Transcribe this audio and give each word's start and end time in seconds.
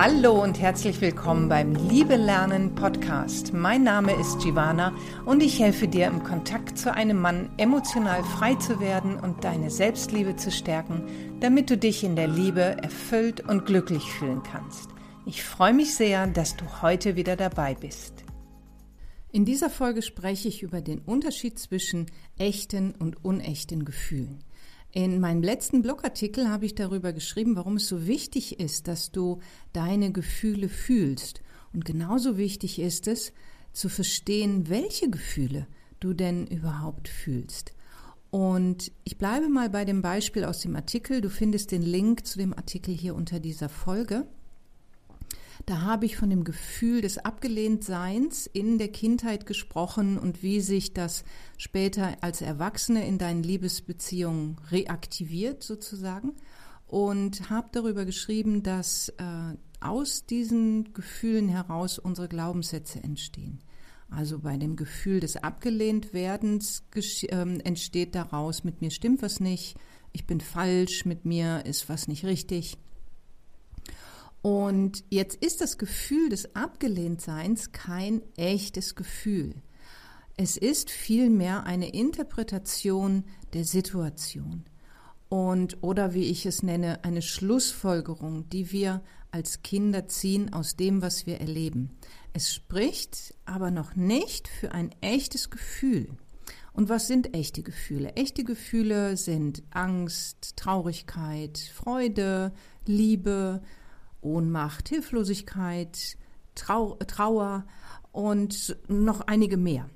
Hallo 0.00 0.40
und 0.40 0.60
herzlich 0.60 1.00
willkommen 1.00 1.48
beim 1.48 1.74
Liebe 1.74 2.14
Lernen 2.14 2.76
Podcast. 2.76 3.52
Mein 3.52 3.82
Name 3.82 4.12
ist 4.12 4.38
Giovanna 4.38 4.96
und 5.26 5.42
ich 5.42 5.58
helfe 5.58 5.88
dir 5.88 6.06
im 6.06 6.22
Kontakt 6.22 6.78
zu 6.78 6.94
einem 6.94 7.20
Mann 7.20 7.50
emotional 7.56 8.22
frei 8.22 8.54
zu 8.54 8.78
werden 8.78 9.18
und 9.18 9.42
deine 9.42 9.70
Selbstliebe 9.70 10.36
zu 10.36 10.52
stärken, 10.52 11.02
damit 11.40 11.68
du 11.68 11.76
dich 11.76 12.04
in 12.04 12.14
der 12.14 12.28
Liebe 12.28 12.60
erfüllt 12.60 13.40
und 13.40 13.66
glücklich 13.66 14.04
fühlen 14.04 14.44
kannst. 14.44 14.88
Ich 15.26 15.42
freue 15.42 15.74
mich 15.74 15.96
sehr, 15.96 16.28
dass 16.28 16.54
du 16.54 16.64
heute 16.80 17.16
wieder 17.16 17.34
dabei 17.34 17.74
bist. 17.74 18.24
In 19.32 19.44
dieser 19.44 19.68
Folge 19.68 20.02
spreche 20.02 20.46
ich 20.46 20.62
über 20.62 20.80
den 20.80 21.00
Unterschied 21.00 21.58
zwischen 21.58 22.06
echten 22.38 22.92
und 22.92 23.24
unechten 23.24 23.84
Gefühlen. 23.84 24.44
In 24.98 25.20
meinem 25.20 25.44
letzten 25.44 25.80
Blogartikel 25.80 26.48
habe 26.48 26.66
ich 26.66 26.74
darüber 26.74 27.12
geschrieben, 27.12 27.54
warum 27.54 27.76
es 27.76 27.86
so 27.86 28.08
wichtig 28.08 28.58
ist, 28.58 28.88
dass 28.88 29.12
du 29.12 29.38
deine 29.72 30.10
Gefühle 30.10 30.68
fühlst. 30.68 31.40
Und 31.72 31.84
genauso 31.84 32.36
wichtig 32.36 32.80
ist 32.80 33.06
es, 33.06 33.32
zu 33.72 33.88
verstehen, 33.88 34.68
welche 34.68 35.08
Gefühle 35.08 35.68
du 36.00 36.14
denn 36.14 36.48
überhaupt 36.48 37.06
fühlst. 37.06 37.74
Und 38.30 38.90
ich 39.04 39.18
bleibe 39.18 39.48
mal 39.48 39.70
bei 39.70 39.84
dem 39.84 40.02
Beispiel 40.02 40.44
aus 40.44 40.58
dem 40.62 40.74
Artikel. 40.74 41.20
Du 41.20 41.30
findest 41.30 41.70
den 41.70 41.82
Link 41.82 42.26
zu 42.26 42.36
dem 42.36 42.52
Artikel 42.52 42.92
hier 42.92 43.14
unter 43.14 43.38
dieser 43.38 43.68
Folge. 43.68 44.26
Da 45.68 45.82
habe 45.82 46.06
ich 46.06 46.16
von 46.16 46.30
dem 46.30 46.44
Gefühl 46.44 47.02
des 47.02 47.18
Abgelehntseins 47.18 48.46
in 48.46 48.78
der 48.78 48.88
Kindheit 48.88 49.44
gesprochen 49.44 50.18
und 50.18 50.42
wie 50.42 50.62
sich 50.62 50.94
das 50.94 51.24
später 51.58 52.16
als 52.22 52.40
Erwachsene 52.40 53.06
in 53.06 53.18
deinen 53.18 53.42
Liebesbeziehungen 53.42 54.56
reaktiviert 54.70 55.62
sozusagen. 55.62 56.32
Und 56.86 57.50
habe 57.50 57.68
darüber 57.70 58.06
geschrieben, 58.06 58.62
dass 58.62 59.10
äh, 59.18 59.56
aus 59.78 60.24
diesen 60.24 60.94
Gefühlen 60.94 61.50
heraus 61.50 61.98
unsere 61.98 62.28
Glaubenssätze 62.28 63.04
entstehen. 63.04 63.60
Also 64.08 64.38
bei 64.38 64.56
dem 64.56 64.74
Gefühl 64.74 65.20
des 65.20 65.36
Abgelehntwerdens 65.36 66.82
äh, 66.94 67.28
entsteht 67.28 68.14
daraus, 68.14 68.64
mit 68.64 68.80
mir 68.80 68.90
stimmt 68.90 69.20
was 69.20 69.38
nicht, 69.38 69.76
ich 70.14 70.26
bin 70.26 70.40
falsch, 70.40 71.04
mit 71.04 71.26
mir 71.26 71.66
ist 71.66 71.90
was 71.90 72.08
nicht 72.08 72.24
richtig. 72.24 72.78
Und 74.42 75.04
jetzt 75.10 75.42
ist 75.42 75.60
das 75.60 75.78
Gefühl 75.78 76.28
des 76.28 76.54
Abgelehntseins 76.54 77.72
kein 77.72 78.22
echtes 78.36 78.94
Gefühl. 78.94 79.54
Es 80.36 80.56
ist 80.56 80.90
vielmehr 80.90 81.64
eine 81.64 81.88
Interpretation 81.88 83.24
der 83.52 83.64
Situation 83.64 84.64
und 85.28 85.82
oder 85.82 86.14
wie 86.14 86.24
ich 86.24 86.46
es 86.46 86.62
nenne, 86.62 87.04
eine 87.04 87.22
Schlussfolgerung, 87.22 88.48
die 88.48 88.72
wir 88.72 89.02
als 89.30 89.62
Kinder 89.62 90.08
ziehen 90.08 90.52
aus 90.52 90.76
dem, 90.76 91.02
was 91.02 91.26
wir 91.26 91.40
erleben. 91.40 91.90
Es 92.32 92.54
spricht 92.54 93.34
aber 93.44 93.70
noch 93.70 93.94
nicht 93.94 94.48
für 94.48 94.72
ein 94.72 94.90
echtes 95.00 95.50
Gefühl. 95.50 96.08
Und 96.72 96.88
was 96.88 97.08
sind 97.08 97.34
echte 97.34 97.62
Gefühle? 97.62 98.12
Echte 98.14 98.44
Gefühle 98.44 99.16
sind 99.16 99.62
Angst, 99.70 100.56
Traurigkeit, 100.56 101.58
Freude, 101.58 102.52
Liebe, 102.86 103.60
Ohnmacht, 104.28 104.88
Hilflosigkeit, 104.90 106.16
Trau 106.54 106.96
Trauer 107.06 107.64
und 108.12 108.76
noch 108.88 109.22
einige 109.22 109.56
mehr. 109.56 109.88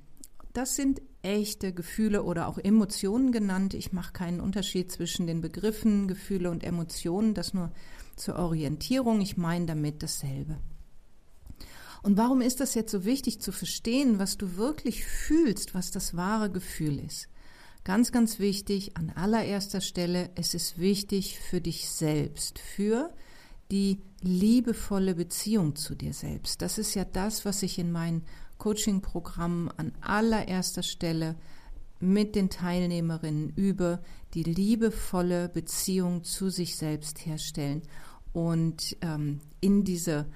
Das 0.53 0.75
sind 0.75 1.01
echte 1.21 1.73
Gefühle 1.73 2.23
oder 2.23 2.47
auch 2.47 2.57
Emotionen 2.57 3.31
genannt. 3.31 3.73
Ich 3.73 3.93
mache 3.93 4.13
keinen 4.13 4.39
Unterschied 4.39 4.91
zwischen 4.91 5.27
den 5.27 5.41
Begriffen 5.41 6.07
Gefühle 6.07 6.49
und 6.49 6.63
Emotionen, 6.63 7.33
das 7.33 7.53
nur 7.53 7.71
zur 8.15 8.37
Orientierung. 8.37 9.21
Ich 9.21 9.37
meine 9.37 9.67
damit 9.67 10.03
dasselbe. 10.03 10.57
Und 12.01 12.17
warum 12.17 12.41
ist 12.41 12.59
das 12.59 12.75
jetzt 12.75 12.91
so 12.91 13.05
wichtig 13.05 13.39
zu 13.39 13.51
verstehen, 13.51 14.19
was 14.19 14.37
du 14.37 14.57
wirklich 14.57 15.05
fühlst, 15.05 15.73
was 15.73 15.91
das 15.91 16.17
wahre 16.17 16.51
Gefühl 16.51 16.99
ist? 16.99 17.29
Ganz, 17.85 18.11
ganz 18.11 18.39
wichtig, 18.39 18.97
an 18.97 19.09
allererster 19.09 19.81
Stelle, 19.81 20.29
es 20.35 20.53
ist 20.53 20.79
wichtig 20.79 21.39
für 21.39 21.61
dich 21.61 21.89
selbst, 21.89 22.59
für 22.59 23.13
die 23.73 23.99
liebevolle 24.21 25.15
Beziehung 25.15 25.75
zu 25.75 25.95
dir 25.95 26.13
selbst. 26.13 26.61
Das 26.61 26.77
ist 26.77 26.93
ja 26.93 27.05
das, 27.05 27.43
was 27.43 27.63
ich 27.63 27.79
in 27.79 27.91
meinen 27.91 28.21
Coaching-Programmen 28.59 29.71
an 29.77 29.93
allererster 29.99 30.83
Stelle 30.83 31.35
mit 31.99 32.35
den 32.35 32.51
Teilnehmerinnen 32.51 33.49
übe, 33.49 33.99
die 34.35 34.43
liebevolle 34.43 35.49
Beziehung 35.49 36.23
zu 36.23 36.51
sich 36.51 36.75
selbst 36.75 37.25
herstellen 37.25 37.81
und 38.31 38.95
ähm, 39.01 39.39
in 39.59 39.83
diese 39.83 40.27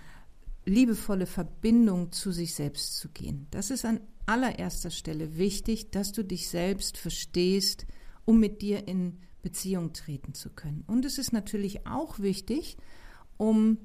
liebevolle 0.66 1.28
Verbindung 1.28 2.12
zu 2.12 2.32
sich 2.32 2.56
selbst 2.56 2.98
zu 2.98 3.10
gehen. 3.10 3.46
Das 3.52 3.70
ist 3.70 3.86
an 3.86 4.00
allererster 4.26 4.90
Stelle 4.90 5.38
wichtig, 5.38 5.92
dass 5.92 6.12
du 6.12 6.24
dich 6.24 6.50
selbst 6.50 6.98
verstehst, 6.98 7.86
um 8.26 8.40
mit 8.40 8.64
dir 8.64 8.88
in 8.88 9.20
Beziehung 9.44 9.94
treten 9.94 10.34
zu 10.34 10.50
können. 10.50 10.84
Und 10.88 11.06
es 11.06 11.20
ist 11.20 11.34
natürlich 11.34 11.86
auch 11.86 12.18
wichtig, 12.18 12.78
um 13.38 13.78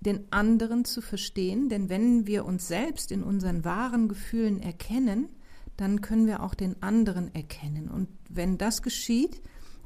den 0.00 0.30
anderen 0.30 0.84
zu 0.84 1.00
verstehen, 1.00 1.68
denn 1.68 1.88
wenn 1.88 2.26
wir 2.26 2.44
uns 2.44 2.68
selbst 2.68 3.10
in 3.10 3.22
unseren 3.22 3.64
wahren 3.64 4.08
Gefühlen 4.08 4.60
erkennen, 4.60 5.28
dann 5.76 6.02
können 6.02 6.26
wir 6.26 6.42
auch 6.42 6.54
den 6.54 6.82
anderen 6.82 7.34
erkennen. 7.34 7.88
Und 7.88 8.08
wenn 8.28 8.58
das 8.58 8.82
geschieht, 8.82 9.40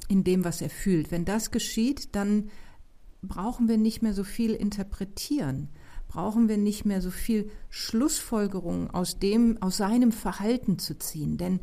in 0.07 0.23
dem, 0.23 0.43
was 0.43 0.61
er 0.61 0.69
fühlt, 0.69 1.11
wenn 1.11 1.25
das 1.25 1.51
geschieht, 1.51 2.15
dann 2.15 2.49
brauchen 3.21 3.67
wir 3.67 3.77
nicht 3.77 4.01
mehr 4.01 4.13
so 4.13 4.23
viel 4.23 4.53
interpretieren, 4.53 5.69
brauchen 6.07 6.49
wir 6.49 6.57
nicht 6.57 6.85
mehr 6.85 7.01
so 7.01 7.11
viel 7.11 7.49
Schlussfolgerungen 7.69 8.89
aus 8.89 9.19
dem, 9.19 9.61
aus 9.61 9.77
seinem 9.77 10.11
Verhalten 10.11 10.79
zu 10.79 10.97
ziehen. 10.97 11.37
Denn 11.37 11.59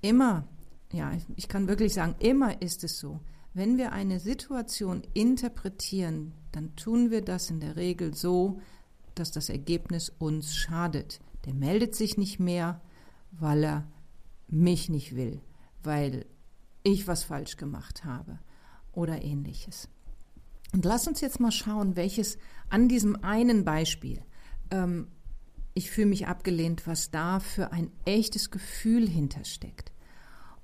immer, 0.00 0.46
ja, 0.92 1.12
ich 1.36 1.48
kann 1.48 1.68
wirklich 1.68 1.94
sagen, 1.94 2.14
immer 2.20 2.62
ist 2.62 2.84
es 2.84 2.98
so, 2.98 3.20
wenn 3.52 3.78
wir 3.78 3.92
eine 3.92 4.20
Situation 4.20 5.02
interpretieren, 5.14 6.32
dann 6.52 6.76
tun 6.76 7.10
wir 7.10 7.22
das 7.22 7.50
in 7.50 7.60
der 7.60 7.76
Regel 7.76 8.14
so, 8.14 8.60
dass 9.14 9.32
das 9.32 9.48
Ergebnis 9.48 10.12
uns 10.18 10.54
schadet. 10.54 11.20
Der 11.44 11.54
meldet 11.54 11.94
sich 11.94 12.16
nicht 12.16 12.38
mehr, 12.38 12.80
weil 13.32 13.64
er 13.64 13.88
mich 14.48 14.88
nicht 14.88 15.16
will, 15.16 15.40
weil 15.82 16.26
ich 16.82 17.06
was 17.06 17.24
falsch 17.24 17.56
gemacht 17.56 18.04
habe 18.04 18.38
oder 18.92 19.22
ähnliches. 19.22 19.88
Und 20.72 20.84
lass 20.84 21.08
uns 21.08 21.20
jetzt 21.20 21.40
mal 21.40 21.52
schauen, 21.52 21.96
welches 21.96 22.38
an 22.68 22.88
diesem 22.88 23.16
einen 23.24 23.64
Beispiel, 23.64 24.22
ähm, 24.70 25.08
ich 25.74 25.90
fühle 25.90 26.08
mich 26.08 26.26
abgelehnt, 26.26 26.86
was 26.86 27.10
da 27.10 27.40
für 27.40 27.72
ein 27.72 27.90
echtes 28.04 28.50
Gefühl 28.50 29.08
hintersteckt. 29.08 29.92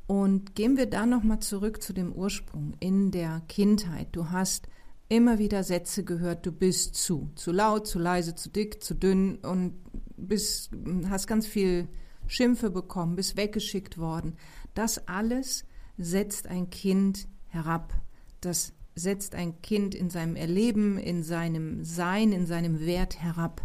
Und 0.07 0.55
gehen 0.55 0.77
wir 0.77 0.87
da 0.87 1.05
nochmal 1.05 1.41
zurück 1.41 1.83
zu 1.83 1.93
dem 1.93 2.13
Ursprung 2.13 2.75
in 2.79 3.11
der 3.11 3.43
Kindheit. 3.49 4.09
Du 4.13 4.31
hast 4.31 4.69
immer 5.09 5.39
wieder 5.39 5.65
Sätze 5.65 6.05
gehört, 6.05 6.47
du 6.47 6.53
bist 6.53 6.95
zu, 6.95 7.31
zu 7.35 7.53
laut, 7.53 7.87
zu 7.87 7.99
leise, 7.99 8.35
zu 8.35 8.51
dick, 8.51 8.83
zu 8.83 8.95
dünn 8.95 9.37
und 9.37 9.75
bist, 10.17 10.71
hast 11.09 11.27
ganz 11.27 11.47
viel 11.47 11.89
Schimpfe 12.29 12.71
bekommen, 12.71 13.17
bist 13.17 13.37
weggeschickt 13.37 13.99
worden. 13.99 14.37
Das 14.75 15.09
alles 15.09 15.65
setzt 15.99 16.47
ein 16.47 16.71
Kind 16.71 17.27
herab. 17.49 17.93
Das 18.41 18.73
setzt 18.95 19.35
ein 19.35 19.61
Kind 19.61 19.95
in 19.95 20.09
seinem 20.11 20.37
Erleben, 20.37 20.99
in 20.99 21.23
seinem 21.23 21.85
Sein, 21.85 22.33
in 22.33 22.47
seinem 22.47 22.81
Wert 22.81 23.21
herab. 23.21 23.63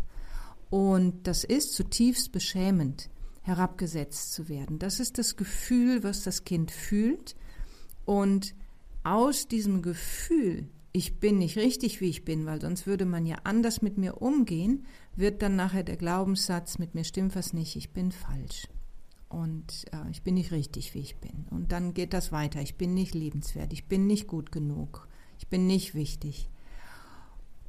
Und 0.69 1.28
das 1.28 1.44
ist 1.44 1.73
zutiefst 1.73 2.31
beschämend 2.31 3.10
herabgesetzt 3.41 4.34
zu 4.34 4.50
werden. 4.50 4.79
Das 4.79 5.00
ist 5.00 5.18
das 5.18 5.35
Gefühl, 5.35 6.03
was 6.03 6.24
das 6.24 6.44
Kind 6.44 6.72
fühlt. 6.72 7.35
Und 8.05 8.55
aus 9.03 9.47
diesem 9.47 9.82
Gefühl, 9.82 10.67
ich 10.93 11.20
bin 11.20 11.38
nicht 11.38 11.58
richtig, 11.58 12.02
wie 12.02 12.09
ich 12.09 12.26
bin, 12.26 12.46
weil 12.46 12.61
sonst 12.61 12.85
würde 12.85 13.05
man 13.05 13.26
ja 13.26 13.38
anders 13.43 13.82
mit 13.82 13.97
mir 13.97 14.22
umgehen, 14.22 14.85
wird 15.16 15.41
dann 15.41 15.55
nachher 15.55 15.84
der 15.84 15.97
Glaubenssatz, 15.97 16.78
mit 16.78 16.96
mir 16.96 17.03
stimmt 17.03 17.35
was 17.35 17.53
nicht, 17.53 17.76
ich 17.76 17.91
bin 17.91 18.11
falsch. 18.11 18.67
Und 19.29 19.85
äh, 19.94 20.09
ich 20.11 20.23
bin 20.23 20.34
nicht 20.34 20.52
richtig, 20.52 20.94
wie 20.94 20.99
ich 20.99 21.16
bin. 21.17 21.46
Und 21.49 21.72
dann 21.72 21.94
geht 21.94 22.14
das 22.14 22.34
weiter. 22.34 22.61
Ich 22.61 22.76
bin 22.76 22.94
nicht 22.94 23.16
liebenswert, 23.16 23.72
ich 23.72 23.85
bin 23.85 24.05
nicht 24.05 24.28
gut 24.28 24.52
genug, 24.52 25.08
ich 25.40 25.47
bin 25.47 25.67
nicht 25.67 25.96
wichtig. 25.96 26.49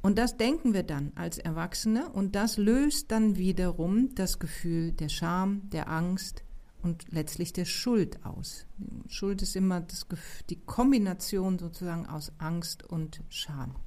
Und 0.03 0.17
das 0.17 0.35
denken 0.35 0.73
wir 0.73 0.83
dann 0.83 1.13
als 1.15 1.37
Erwachsene 1.37 2.09
und 2.09 2.35
das 2.35 2.57
löst 2.57 3.09
dann 3.09 3.37
wiederum 3.37 4.13
das 4.15 4.37
Gefühl 4.37 4.91
der 4.91 5.07
Scham, 5.07 5.69
der 5.69 5.89
Angst 5.89 6.43
und 6.81 7.05
letztlich 7.09 7.53
der 7.53 7.63
Schuld 7.63 8.23
aus. 8.25 8.65
Schuld 9.07 9.41
ist 9.41 9.55
immer 9.55 9.79
das, 9.79 10.05
die 10.49 10.59
Kombination 10.59 11.57
sozusagen 11.57 12.05
aus 12.05 12.33
Angst 12.37 12.83
und 12.83 13.21
Scham. 13.29 13.77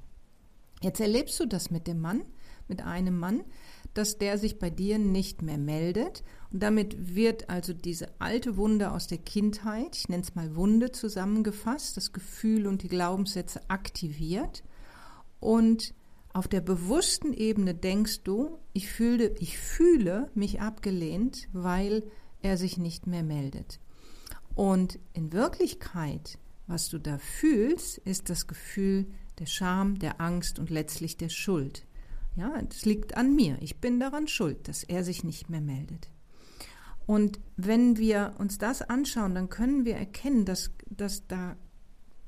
Jetzt 0.81 0.99
erlebst 0.99 1.39
du 1.39 1.45
das 1.45 1.69
mit 1.69 1.85
dem 1.85 2.01
Mann, 2.01 2.23
mit 2.67 2.81
einem 2.81 3.19
Mann, 3.19 3.43
dass 3.93 4.17
der 4.17 4.39
sich 4.39 4.57
bei 4.57 4.71
dir 4.71 4.97
nicht 4.97 5.43
mehr 5.43 5.59
meldet. 5.59 6.23
Und 6.51 6.63
damit 6.63 7.15
wird 7.15 7.47
also 7.51 7.73
diese 7.73 8.07
alte 8.19 8.57
Wunde 8.57 8.91
aus 8.91 9.05
der 9.05 9.19
Kindheit, 9.19 9.95
ich 9.95 10.09
nenne 10.09 10.23
es 10.23 10.33
mal 10.33 10.55
Wunde 10.55 10.91
zusammengefasst, 10.91 11.95
das 11.95 12.11
Gefühl 12.11 12.65
und 12.65 12.81
die 12.81 12.87
Glaubenssätze 12.87 13.69
aktiviert. 13.69 14.63
Und 15.39 15.93
Auf 16.37 16.47
der 16.47 16.61
bewussten 16.61 17.33
Ebene 17.33 17.73
denkst 17.73 18.21
du, 18.21 18.59
ich 18.71 18.91
fühle, 18.91 19.33
ich 19.39 19.57
fühle 19.57 20.29
mich 20.35 20.61
abgelehnt, 20.61 21.47
weil 21.51 22.03
er 22.43 22.57
sich 22.57 22.77
nicht 22.77 23.07
mehr 23.07 23.23
meldet. 23.23 23.79
Und 24.53 24.99
in 25.13 25.33
Wirklichkeit, 25.33 26.37
was 26.67 26.89
du 26.89 26.99
da 26.99 27.17
fühlst, 27.17 27.97
ist 27.97 28.29
das 28.29 28.45
Gefühl 28.45 29.07
der 29.39 29.47
Scham, 29.47 29.97
der 29.97 30.21
Angst 30.21 30.59
und 30.59 30.69
letztlich 30.69 31.17
der 31.17 31.29
Schuld. 31.29 31.87
Ja, 32.35 32.53
es 32.69 32.85
liegt 32.85 33.17
an 33.17 33.35
mir. 33.35 33.57
Ich 33.59 33.81
bin 33.81 33.99
daran 33.99 34.27
schuld, 34.27 34.67
dass 34.67 34.83
er 34.83 35.03
sich 35.03 35.23
nicht 35.23 35.49
mehr 35.49 35.61
meldet. 35.61 36.11
Und 37.07 37.39
wenn 37.55 37.97
wir 37.97 38.35
uns 38.37 38.59
das 38.59 38.83
anschauen, 38.83 39.33
dann 39.33 39.49
können 39.49 39.85
wir 39.85 39.95
erkennen, 39.95 40.45
dass, 40.45 40.69
dass 40.87 41.25
da 41.25 41.57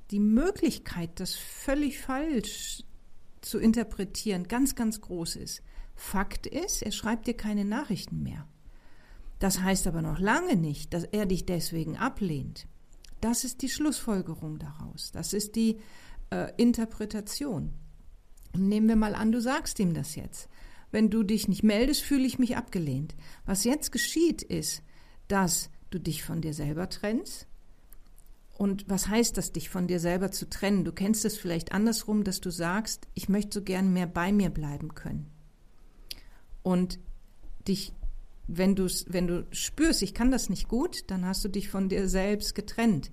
die 0.09 0.19
Möglichkeit, 0.19 1.19
das 1.19 1.35
völlig 1.35 1.99
falsch 1.99 2.85
zu 3.41 3.59
interpretieren, 3.59 4.47
ganz, 4.47 4.75
ganz 4.75 5.01
groß 5.01 5.35
ist. 5.37 5.61
Fakt 5.95 6.47
ist, 6.47 6.81
er 6.81 6.91
schreibt 6.91 7.27
dir 7.27 7.35
keine 7.35 7.65
Nachrichten 7.65 8.23
mehr. 8.23 8.47
Das 9.39 9.61
heißt 9.61 9.87
aber 9.87 10.01
noch 10.01 10.19
lange 10.19 10.55
nicht, 10.55 10.93
dass 10.93 11.05
er 11.05 11.25
dich 11.25 11.45
deswegen 11.45 11.97
ablehnt. 11.97 12.67
Das 13.21 13.43
ist 13.43 13.61
die 13.61 13.69
Schlussfolgerung 13.69 14.59
daraus. 14.59 15.11
Das 15.11 15.33
ist 15.33 15.55
die 15.55 15.79
äh, 16.29 16.51
Interpretation. 16.57 17.73
Und 18.53 18.67
nehmen 18.67 18.87
wir 18.87 18.95
mal 18.95 19.15
an, 19.15 19.31
du 19.31 19.41
sagst 19.41 19.79
ihm 19.79 19.93
das 19.93 20.15
jetzt. 20.15 20.49
Wenn 20.91 21.09
du 21.09 21.23
dich 21.23 21.47
nicht 21.47 21.63
meldest, 21.63 22.01
fühle 22.01 22.25
ich 22.25 22.39
mich 22.39 22.57
abgelehnt. 22.57 23.15
Was 23.45 23.63
jetzt 23.63 23.91
geschieht, 23.91 24.41
ist, 24.41 24.81
dass 25.27 25.69
du 25.91 25.99
dich 25.99 26.23
von 26.23 26.41
dir 26.41 26.53
selber 26.53 26.89
trennst, 26.89 27.47
und 28.59 28.89
was 28.89 29.07
heißt 29.07 29.37
das, 29.37 29.53
dich 29.53 29.69
von 29.69 29.87
dir 29.87 30.01
selber 30.01 30.31
zu 30.31 30.49
trennen? 30.49 30.83
Du 30.83 30.91
kennst 30.91 31.23
es 31.23 31.37
vielleicht 31.37 31.71
andersrum, 31.71 32.25
dass 32.25 32.41
du 32.41 32.51
sagst, 32.51 33.07
ich 33.13 33.29
möchte 33.29 33.59
so 33.59 33.63
gern 33.63 33.93
mehr 33.93 34.05
bei 34.05 34.33
mir 34.33 34.49
bleiben 34.49 34.95
können. 34.95 35.27
Und 36.61 36.99
dich, 37.69 37.93
wenn 38.47 38.77
wenn 38.77 39.27
du 39.27 39.47
spürst, 39.51 40.01
ich 40.01 40.13
kann 40.13 40.29
das 40.29 40.49
nicht 40.49 40.67
gut, 40.67 41.09
dann 41.09 41.25
hast 41.25 41.45
du 41.45 41.47
dich 41.47 41.69
von 41.69 41.87
dir 41.87 42.09
selbst 42.09 42.53
getrennt. 42.53 43.11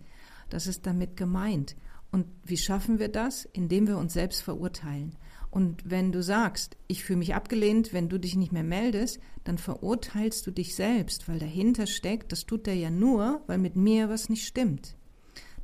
Das 0.50 0.66
ist 0.66 0.84
damit 0.84 1.16
gemeint. 1.16 1.76
Und 2.10 2.26
wie 2.42 2.56
schaffen 2.58 2.98
wir 2.98 3.08
das? 3.08 3.44
Indem 3.44 3.86
wir 3.86 3.98
uns 3.98 4.14
selbst 4.14 4.42
verurteilen. 4.42 5.14
Und 5.52 5.88
wenn 5.88 6.10
du 6.10 6.24
sagst, 6.24 6.76
ich 6.88 7.04
fühle 7.04 7.20
mich 7.20 7.36
abgelehnt, 7.36 7.92
wenn 7.92 8.08
du 8.08 8.18
dich 8.18 8.34
nicht 8.34 8.50
mehr 8.50 8.64
meldest, 8.64 9.20
dann 9.44 9.58
verurteilst 9.58 10.44
du 10.44 10.50
dich 10.50 10.74
selbst, 10.74 11.28
weil 11.28 11.38
dahinter 11.38 11.86
steckt, 11.86 12.32
das 12.32 12.46
tut 12.46 12.66
er 12.66 12.74
ja 12.74 12.90
nur, 12.90 13.44
weil 13.46 13.58
mit 13.58 13.76
mir 13.76 14.08
was 14.08 14.28
nicht 14.28 14.44
stimmt. 14.44 14.96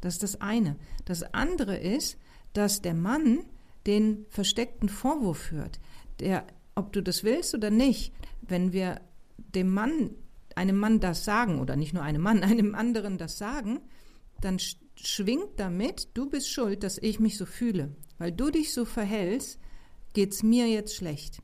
Das 0.02 0.14
ist 0.14 0.22
das 0.22 0.40
eine. 0.42 0.76
Das 1.06 1.22
andere 1.22 1.78
ist, 1.78 2.18
dass 2.52 2.82
der 2.82 2.92
Mann 2.92 3.44
den 3.86 4.26
versteckten 4.28 4.90
Vorwurf 4.90 5.50
hört. 5.50 5.80
Der, 6.20 6.46
ob 6.74 6.92
du 6.92 7.02
das 7.02 7.24
willst 7.24 7.54
oder 7.54 7.70
nicht, 7.70 8.12
wenn 8.42 8.72
wir 8.72 9.00
dem 9.36 9.72
Mann, 9.72 10.10
einem 10.54 10.76
Mann 10.76 11.00
das 11.00 11.24
sagen, 11.24 11.60
oder 11.60 11.76
nicht 11.76 11.94
nur 11.94 12.02
einem 12.02 12.20
Mann, 12.20 12.42
einem 12.42 12.74
anderen 12.74 13.16
das 13.16 13.38
sagen, 13.38 13.80
dann 14.40 14.58
schwingt 14.96 15.58
damit, 15.58 16.08
du 16.14 16.28
bist 16.28 16.50
schuld, 16.50 16.82
dass 16.82 16.98
ich 16.98 17.20
mich 17.20 17.38
so 17.38 17.46
fühle. 17.46 17.94
Weil 18.18 18.32
du 18.32 18.50
dich 18.50 18.74
so 18.74 18.84
verhältst, 18.84 19.58
geht's 20.14 20.42
mir 20.42 20.68
jetzt 20.68 20.96
schlecht. 20.96 21.42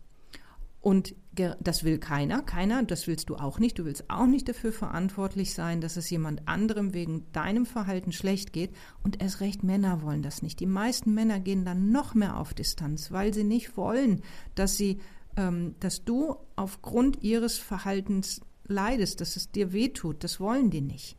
Und 0.81 1.15
das 1.61 1.85
will 1.85 1.99
keiner, 1.99 2.43
keiner, 2.43 2.83
das 2.83 3.07
willst 3.07 3.31
du 3.31 3.37
auch 3.37 3.59
nicht. 3.59 3.79
Du 3.79 3.85
willst 3.85 4.09
auch 4.09 4.27
nicht 4.27 4.49
dafür 4.49 4.73
verantwortlich 4.73 5.55
sein, 5.55 5.81
dass 5.81 5.97
es 5.97 6.11
jemand 6.11 6.47
anderem 6.47 6.95
wegen 6.95 7.27
deinem 7.33 7.67
Verhalten 7.67 8.13
schlecht 8.13 8.53
geht. 8.53 8.71
Und 9.03 9.21
erst 9.23 9.41
recht 9.41 9.63
Männer 9.63 10.03
wollen 10.03 10.23
das 10.23 10.43
nicht. 10.43 10.61
Die 10.61 10.67
meisten 10.67 11.15
Männer 11.15 11.41
gehen 11.41 11.65
dann 11.65 11.91
noch 11.93 12.15
mehr 12.15 12.39
auf 12.39 12.55
Distanz, 12.55 13.13
weil 13.13 13.35
sie 13.35 13.45
nicht 13.45 13.77
wollen, 13.77 14.23
dass 14.55 14.77
sie, 14.77 14.99
ähm, 15.37 15.75
dass 15.81 16.05
du 16.05 16.37
aufgrund 16.57 17.23
ihres 17.23 17.59
Verhaltens 17.59 18.41
leidest, 18.67 19.21
dass 19.21 19.37
es 19.37 19.51
dir 19.51 19.73
wehtut. 19.73 20.25
Das 20.25 20.41
wollen 20.41 20.71
die 20.71 20.81
nicht. 20.81 21.17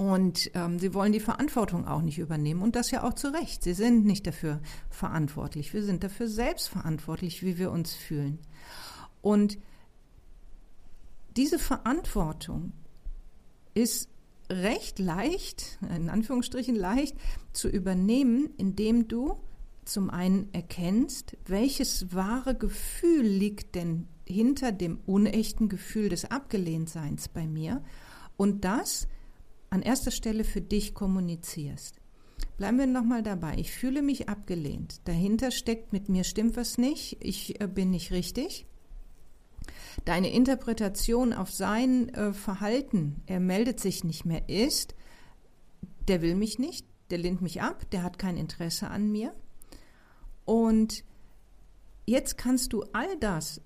Und 0.00 0.50
ähm, 0.54 0.78
sie 0.78 0.94
wollen 0.94 1.12
die 1.12 1.20
Verantwortung 1.20 1.86
auch 1.86 2.00
nicht 2.00 2.18
übernehmen. 2.18 2.62
Und 2.62 2.74
das 2.74 2.90
ja 2.90 3.02
auch 3.02 3.12
zu 3.12 3.34
Recht. 3.34 3.62
Sie 3.62 3.74
sind 3.74 4.06
nicht 4.06 4.26
dafür 4.26 4.62
verantwortlich. 4.88 5.74
Wir 5.74 5.82
sind 5.82 6.02
dafür 6.02 6.26
selbst 6.26 6.70
verantwortlich, 6.70 7.42
wie 7.42 7.58
wir 7.58 7.70
uns 7.70 7.92
fühlen. 7.92 8.38
Und 9.20 9.58
diese 11.36 11.58
Verantwortung 11.58 12.72
ist 13.74 14.08
recht 14.48 14.98
leicht, 14.98 15.78
in 15.94 16.08
Anführungsstrichen 16.08 16.76
leicht, 16.76 17.14
zu 17.52 17.68
übernehmen, 17.68 18.48
indem 18.56 19.06
du 19.06 19.36
zum 19.84 20.08
einen 20.08 20.48
erkennst, 20.54 21.36
welches 21.44 22.14
wahre 22.14 22.54
Gefühl 22.54 23.26
liegt 23.26 23.74
denn 23.74 24.08
hinter 24.24 24.72
dem 24.72 24.98
unechten 25.04 25.68
Gefühl 25.68 26.08
des 26.08 26.24
Abgelehntseins 26.24 27.28
bei 27.28 27.46
mir 27.46 27.84
und 28.38 28.64
das 28.64 29.06
an 29.70 29.82
erster 29.82 30.10
Stelle 30.10 30.44
für 30.44 30.60
dich 30.60 30.94
kommunizierst. 30.94 31.96
Bleiben 32.56 32.78
wir 32.78 32.86
nochmal 32.86 33.22
dabei. 33.22 33.54
Ich 33.56 33.72
fühle 33.72 34.02
mich 34.02 34.28
abgelehnt. 34.28 35.00
Dahinter 35.06 35.50
steckt, 35.50 35.92
mit 35.92 36.08
mir 36.08 36.24
stimmt 36.24 36.56
was 36.56 36.76
nicht. 36.76 37.16
Ich 37.20 37.60
äh, 37.60 37.66
bin 37.66 37.90
nicht 37.90 38.10
richtig. 38.10 38.66
Deine 40.04 40.32
Interpretation 40.32 41.32
auf 41.32 41.50
sein 41.50 42.08
äh, 42.10 42.32
Verhalten, 42.32 43.22
er 43.26 43.40
meldet 43.40 43.80
sich 43.80 44.04
nicht 44.04 44.24
mehr, 44.24 44.48
ist, 44.48 44.94
der 46.08 46.22
will 46.22 46.34
mich 46.34 46.58
nicht, 46.58 46.86
der 47.10 47.18
lehnt 47.18 47.42
mich 47.42 47.60
ab, 47.60 47.88
der 47.90 48.02
hat 48.02 48.18
kein 48.18 48.36
Interesse 48.36 48.88
an 48.88 49.10
mir. 49.10 49.34
Und 50.44 51.04
jetzt 52.06 52.38
kannst 52.38 52.72
du 52.72 52.84
all 52.92 53.16
das 53.18 53.60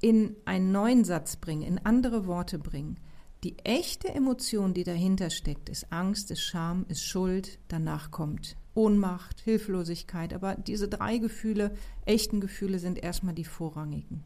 in 0.00 0.36
einen 0.44 0.70
neuen 0.72 1.04
Satz 1.04 1.36
bringen, 1.36 1.62
in 1.62 1.78
andere 1.78 2.26
Worte 2.26 2.58
bringen. 2.58 2.98
Die 3.44 3.56
echte 3.60 4.08
Emotion, 4.08 4.74
die 4.74 4.82
dahinter 4.82 5.30
steckt, 5.30 5.68
ist 5.68 5.92
Angst, 5.92 6.32
ist 6.32 6.42
Scham, 6.42 6.84
ist 6.88 7.04
Schuld, 7.04 7.60
danach 7.68 8.10
kommt 8.10 8.56
Ohnmacht, 8.74 9.40
Hilflosigkeit, 9.40 10.32
aber 10.34 10.56
diese 10.56 10.88
drei 10.88 11.18
Gefühle, 11.18 11.74
echten 12.04 12.40
Gefühle 12.40 12.80
sind 12.80 12.98
erstmal 12.98 13.34
die 13.34 13.44
vorrangigen. 13.44 14.24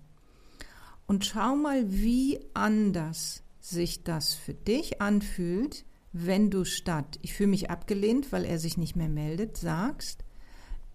Und 1.06 1.26
schau 1.26 1.56
mal, 1.56 1.93
wie 1.93 2.41
anders 2.55 3.43
sich 3.61 4.03
das 4.03 4.32
für 4.35 4.55
dich 4.55 5.03
anfühlt, 5.03 5.85
wenn 6.12 6.50
du 6.50 6.64
statt 6.64 7.19
ich 7.23 7.35
fühle 7.35 7.50
mich 7.50 7.71
abgelehnt, 7.71 8.33
weil 8.33 8.45
er 8.45 8.59
sich 8.59 8.76
nicht 8.76 8.97
mehr 8.97 9.09
meldet, 9.09 9.57
sagst, 9.57 10.25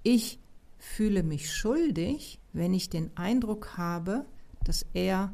ich 0.04 0.40
fühle 0.80 1.24
mich 1.24 1.54
schuldig, 1.54 2.40
wenn 2.54 2.74
ich 2.74 2.90
den 2.90 3.16
Eindruck 3.16 3.78
habe, 3.78 4.26
dass 4.64 4.86
er 4.94 5.34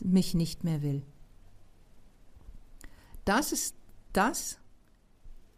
mich 0.00 0.34
nicht 0.34 0.64
mehr 0.64 0.82
will. 0.82 1.02
Das 3.24 3.52
ist 3.52 3.76
das, 4.12 4.58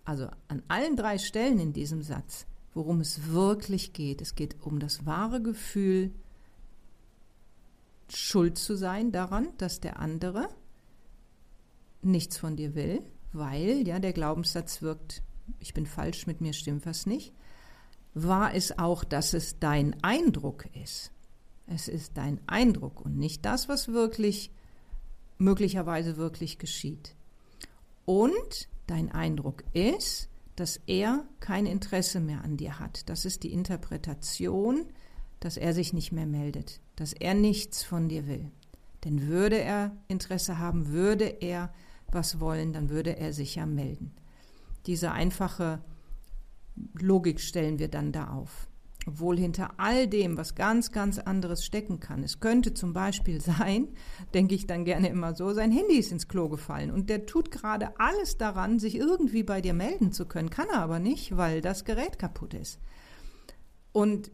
also 0.05 0.29
an 0.49 0.63
allen 0.69 0.97
drei 0.97 1.19
Stellen 1.19 1.59
in 1.59 1.73
diesem 1.73 2.03
Satz, 2.03 2.47
worum 2.75 3.01
es 3.01 3.29
wirklich 3.29 3.93
geht. 3.93 4.21
Es 4.21 4.35
geht 4.35 4.57
um 4.63 4.81
das 4.81 5.07
wahre 5.07 5.41
Gefühl, 5.41 6.13
schuld 8.09 8.59
zu 8.59 8.77
sein 8.77 9.13
daran, 9.13 9.49
dass 9.59 9.81
der 9.81 9.99
andere 9.99 10.49
nichts 12.03 12.37
von 12.37 12.57
dir 12.57 12.75
will, 12.75 13.03
weil 13.33 13.87
ja 13.87 13.99
der 13.99 14.13
Glaubenssatz 14.13 14.83
wirkt, 14.83 15.23
ich 15.59 15.75
bin 15.75 15.87
falsch, 15.87 16.27
mit 16.27 16.41
mir 16.41 16.53
stimmt 16.53 16.87
was 16.87 17.07
nicht, 17.07 17.33
war 18.13 18.55
es 18.55 18.79
auch, 18.79 19.05
dass 19.05 19.35
es 19.35 19.59
dein 19.59 20.01
Eindruck 20.03 20.67
ist. 20.75 21.11
Es 21.67 21.89
ist 21.89 22.17
dein 22.17 22.41
Eindruck 22.47 23.01
und 23.01 23.17
nicht 23.17 23.45
das, 23.45 23.69
was 23.69 23.89
wirklich 23.89 24.51
möglicherweise 25.39 26.17
wirklich 26.17 26.59
geschieht. 26.59 27.17
Und 28.05 28.69
dein 28.87 29.11
Eindruck 29.13 29.65
ist, 29.73 30.29
dass 30.57 30.81
er 30.87 31.25
kein 31.41 31.67
Interesse 31.67 32.21
mehr 32.21 32.45
an 32.45 32.57
dir 32.57 32.79
hat. 32.79 33.09
Das 33.09 33.25
ist 33.25 33.43
die 33.43 33.53
Interpretation, 33.53 34.87
dass 35.41 35.57
er 35.57 35.75
sich 35.75 35.93
nicht 35.93 36.13
mehr 36.13 36.27
meldet, 36.27 36.81
dass 36.97 37.13
er 37.13 37.35
nichts 37.35 37.83
von 37.83 38.09
dir 38.09 38.27
will. 38.27 38.51
Denn 39.05 39.27
würde 39.27 39.59
er 39.59 39.97
Interesse 40.09 40.59
haben, 40.59 40.89
würde 40.89 41.25
er 41.25 41.73
was 42.09 42.41
wollen, 42.41 42.73
dann 42.73 42.89
würde 42.89 43.17
er 43.17 43.33
sich 43.33 43.57
ja 43.57 43.67
melden. 43.67 44.15
Diese 44.87 45.13
einfache 45.13 45.83
Logik 46.95 47.41
stellen 47.41 47.79
wir 47.79 47.89
dann 47.89 48.13
da 48.13 48.29
auf. 48.29 48.69
Obwohl 49.07 49.39
hinter 49.39 49.75
all 49.79 50.07
dem 50.09 50.37
was 50.37 50.55
ganz, 50.55 50.93
ganz 50.93 51.19
anderes 51.19 51.65
stecken 51.65 52.01
kann. 52.01 52.23
Es 52.23 52.41
könnte 52.41 52.75
zum 52.75 52.93
Beispiel 52.93 53.41
sein, 53.43 53.89
denke 54.33 54.55
ich 54.55 54.67
dann 54.67 54.85
gerne 54.85 55.09
immer 55.09 55.35
so, 55.35 55.53
sein 55.53 55.73
Handy 55.73 55.99
ist 55.99 56.13
ins 56.13 56.29
Klo 56.29 56.49
gefallen 56.49 56.91
und 56.91 57.11
der 57.11 57.27
tut 57.27 57.51
gerade 57.51 57.99
alles 58.01 58.39
daran, 58.39 58.79
sich 58.79 58.97
irgendwie 58.97 59.43
bei 59.43 59.61
dir 59.61 59.75
melden 59.75 60.13
zu 60.13 60.27
können, 60.27 60.51
kann 60.51 60.69
er 60.73 60.81
aber 60.81 60.99
nicht, 60.99 61.37
weil 61.37 61.61
das 61.61 61.85
Gerät 61.85 62.19
kaputt 62.19 62.55
ist. 62.55 62.79
Und 63.93 64.31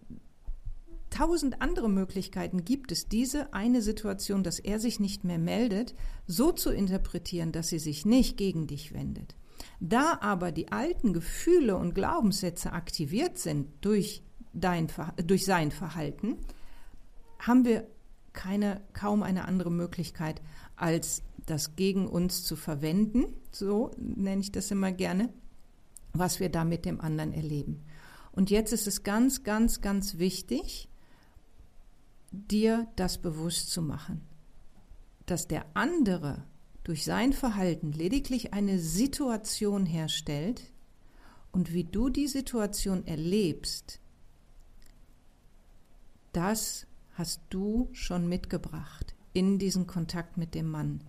tausend 1.10 1.60
andere 1.60 1.90
Möglichkeiten 1.90 2.64
gibt 2.64 2.92
es, 2.92 3.08
diese 3.08 3.52
eine 3.52 3.82
Situation, 3.82 4.42
dass 4.42 4.58
er 4.58 4.78
sich 4.78 5.00
nicht 5.00 5.24
mehr 5.24 5.38
meldet, 5.38 5.94
so 6.26 6.52
zu 6.52 6.70
interpretieren, 6.70 7.52
dass 7.52 7.68
sie 7.68 7.78
sich 7.78 8.06
nicht 8.06 8.36
gegen 8.36 8.66
dich 8.66 8.94
wendet. 8.94 9.36
Da 9.80 10.18
aber 10.20 10.52
die 10.52 10.72
alten 10.72 11.12
Gefühle 11.12 11.76
und 11.76 11.94
Glaubenssätze 11.94 12.72
aktiviert 12.72 13.38
sind 13.38 13.68
durch 13.82 14.22
dein, 14.52 14.88
durch 15.24 15.44
sein 15.44 15.70
Verhalten, 15.70 16.36
haben 17.38 17.64
wir 17.64 17.86
keine, 18.32 18.80
kaum 18.92 19.22
eine 19.22 19.46
andere 19.46 19.70
Möglichkeit, 19.70 20.40
als 20.76 21.22
das 21.46 21.76
gegen 21.76 22.06
uns 22.06 22.44
zu 22.44 22.56
verwenden, 22.56 23.24
so 23.50 23.90
nenne 23.98 24.40
ich 24.40 24.52
das 24.52 24.70
immer 24.70 24.92
gerne, 24.92 25.32
was 26.12 26.40
wir 26.40 26.48
da 26.48 26.64
mit 26.64 26.84
dem 26.84 27.00
anderen 27.00 27.32
erleben. 27.32 27.84
Und 28.32 28.50
jetzt 28.50 28.72
ist 28.72 28.86
es 28.86 29.02
ganz, 29.02 29.42
ganz, 29.42 29.80
ganz 29.80 30.18
wichtig, 30.18 30.88
dir 32.30 32.86
das 32.96 33.18
bewusst 33.18 33.70
zu 33.70 33.82
machen, 33.82 34.22
dass 35.26 35.48
der 35.48 35.64
andere 35.74 36.44
durch 36.84 37.04
sein 37.04 37.32
Verhalten 37.32 37.92
lediglich 37.92 38.54
eine 38.54 38.78
Situation 38.78 39.86
herstellt 39.86 40.72
und 41.52 41.72
wie 41.72 41.84
du 41.84 42.08
die 42.08 42.28
Situation 42.28 43.06
erlebst, 43.06 44.00
das 46.32 46.86
hast 47.14 47.42
du 47.50 47.88
schon 47.92 48.28
mitgebracht 48.28 49.14
in 49.32 49.58
diesen 49.58 49.86
Kontakt 49.86 50.36
mit 50.36 50.54
dem 50.54 50.70
Mann. 50.70 51.02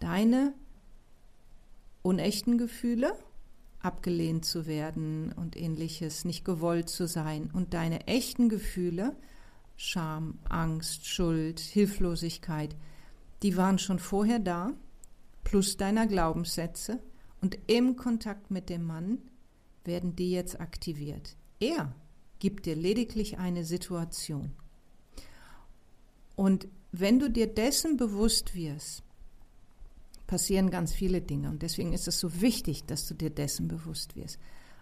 Deine 0.00 0.54
unechten 2.02 2.58
Gefühle, 2.58 3.12
abgelehnt 3.80 4.44
zu 4.44 4.66
werden 4.66 5.32
und 5.32 5.56
ähnliches, 5.56 6.24
nicht 6.24 6.44
gewollt 6.44 6.88
zu 6.88 7.06
sein 7.06 7.50
und 7.52 7.74
deine 7.74 8.06
echten 8.06 8.48
Gefühle, 8.48 9.16
Scham, 9.76 10.38
Angst, 10.48 11.06
Schuld, 11.06 11.60
Hilflosigkeit, 11.60 12.74
die 13.42 13.56
waren 13.56 13.78
schon 13.78 13.98
vorher 13.98 14.38
da, 14.38 14.72
plus 15.44 15.76
deiner 15.76 16.06
Glaubenssätze 16.06 17.00
und 17.40 17.58
im 17.66 17.96
Kontakt 17.96 18.50
mit 18.50 18.70
dem 18.70 18.84
Mann 18.84 19.18
werden 19.84 20.16
die 20.16 20.30
jetzt 20.30 20.60
aktiviert. 20.60 21.36
Er 21.60 21.94
gibt 22.38 22.66
dir 22.66 22.74
lediglich 22.74 23.38
eine 23.38 23.64
Situation. 23.64 24.52
Und 26.36 26.68
wenn 26.92 27.18
du 27.18 27.30
dir 27.30 27.46
dessen 27.46 27.96
bewusst 27.96 28.54
wirst, 28.54 29.02
passieren 30.26 30.70
ganz 30.70 30.92
viele 30.92 31.20
Dinge. 31.20 31.48
Und 31.48 31.62
deswegen 31.62 31.92
ist 31.92 32.08
es 32.08 32.20
so 32.20 32.40
wichtig, 32.40 32.84
dass 32.84 33.06
du 33.06 33.14
dir 33.14 33.30
dessen 33.30 33.68
bewusst 33.68 34.16
wirst. 34.16 34.38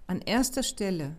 An 0.07 0.21
erster 0.21 0.63
Stelle 0.63 1.17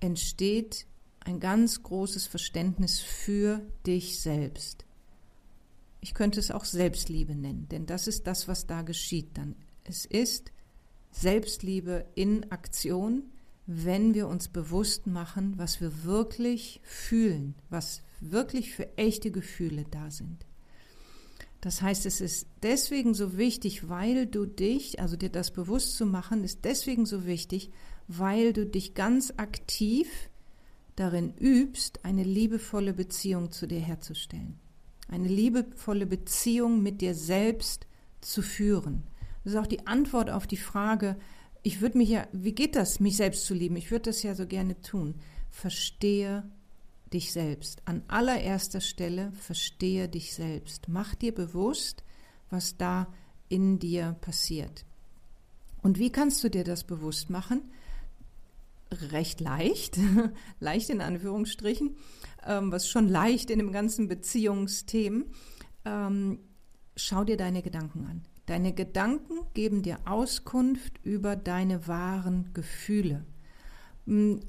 entsteht 0.00 0.86
ein 1.20 1.40
ganz 1.40 1.82
großes 1.82 2.26
Verständnis 2.26 3.00
für 3.00 3.60
dich 3.86 4.20
selbst. 4.20 4.84
Ich 6.00 6.14
könnte 6.14 6.40
es 6.40 6.50
auch 6.50 6.64
Selbstliebe 6.64 7.34
nennen, 7.34 7.68
denn 7.70 7.86
das 7.86 8.08
ist 8.08 8.26
das, 8.26 8.48
was 8.48 8.66
da 8.66 8.82
geschieht 8.82 9.38
dann. 9.38 9.54
Es 9.84 10.04
ist 10.04 10.50
Selbstliebe 11.12 12.06
in 12.16 12.50
Aktion, 12.50 13.30
wenn 13.66 14.14
wir 14.14 14.28
uns 14.28 14.48
bewusst 14.48 15.06
machen, 15.06 15.54
was 15.56 15.80
wir 15.80 16.04
wirklich 16.04 16.80
fühlen, 16.84 17.54
was 17.70 18.02
wirklich 18.20 18.74
für 18.74 18.96
echte 18.96 19.30
Gefühle 19.30 19.84
da 19.90 20.10
sind. 20.10 20.46
Das 21.60 21.80
heißt, 21.80 22.06
es 22.06 22.20
ist 22.20 22.48
deswegen 22.62 23.14
so 23.14 23.36
wichtig, 23.36 23.88
weil 23.88 24.26
du 24.26 24.46
dich, 24.46 25.00
also 25.00 25.16
dir 25.16 25.30
das 25.30 25.52
bewusst 25.52 25.96
zu 25.96 26.06
machen, 26.06 26.42
ist 26.42 26.64
deswegen 26.64 27.06
so 27.06 27.24
wichtig, 27.24 27.70
weil 28.08 28.52
du 28.52 28.66
dich 28.66 28.94
ganz 28.94 29.32
aktiv 29.36 30.08
darin 30.96 31.32
übst, 31.38 32.04
eine 32.04 32.24
liebevolle 32.24 32.92
Beziehung 32.92 33.52
zu 33.52 33.68
dir 33.68 33.78
herzustellen. 33.78 34.58
Eine 35.08 35.28
liebevolle 35.28 36.06
Beziehung 36.06 36.82
mit 36.82 37.00
dir 37.00 37.14
selbst 37.14 37.86
zu 38.20 38.42
führen. 38.42 39.04
Das 39.44 39.52
ist 39.52 39.58
auch 39.58 39.66
die 39.66 39.86
Antwort 39.86 40.30
auf 40.30 40.48
die 40.48 40.56
Frage, 40.56 41.16
ich 41.62 41.80
würde 41.80 41.98
mich 41.98 42.08
ja, 42.08 42.26
wie 42.32 42.54
geht 42.54 42.74
das, 42.76 43.00
mich 43.00 43.16
selbst 43.16 43.46
zu 43.46 43.54
lieben? 43.54 43.76
Ich 43.76 43.90
würde 43.90 44.10
das 44.10 44.22
ja 44.22 44.34
so 44.34 44.46
gerne 44.46 44.80
tun. 44.80 45.14
Verstehe 45.50 46.44
dich 47.12 47.32
selbst. 47.32 47.82
An 47.84 48.02
allererster 48.08 48.80
Stelle 48.80 49.32
verstehe 49.32 50.08
dich 50.08 50.34
selbst. 50.34 50.88
Mach 50.88 51.14
dir 51.14 51.32
bewusst, 51.32 52.02
was 52.50 52.76
da 52.76 53.06
in 53.48 53.78
dir 53.78 54.16
passiert. 54.20 54.84
Und 55.82 55.98
wie 55.98 56.10
kannst 56.10 56.42
du 56.42 56.48
dir 56.48 56.64
das 56.64 56.84
bewusst 56.84 57.30
machen? 57.30 57.70
Recht 58.90 59.40
leicht, 59.40 59.98
leicht 60.60 60.90
in 60.90 61.00
Anführungsstrichen, 61.00 61.96
ähm, 62.46 62.72
was 62.72 62.88
schon 62.88 63.08
leicht 63.08 63.50
in 63.50 63.58
dem 63.58 63.72
ganzen 63.72 64.08
Beziehungsthemen. 64.08 65.26
Ähm, 65.84 66.38
schau 66.96 67.24
dir 67.24 67.36
deine 67.36 67.62
Gedanken 67.62 68.06
an. 68.06 68.22
Deine 68.46 68.72
Gedanken 68.72 69.34
geben 69.54 69.82
dir 69.82 69.98
Auskunft 70.04 71.00
über 71.04 71.36
deine 71.36 71.86
wahren 71.86 72.50
Gefühle. 72.54 73.24
Hm, 74.06 74.40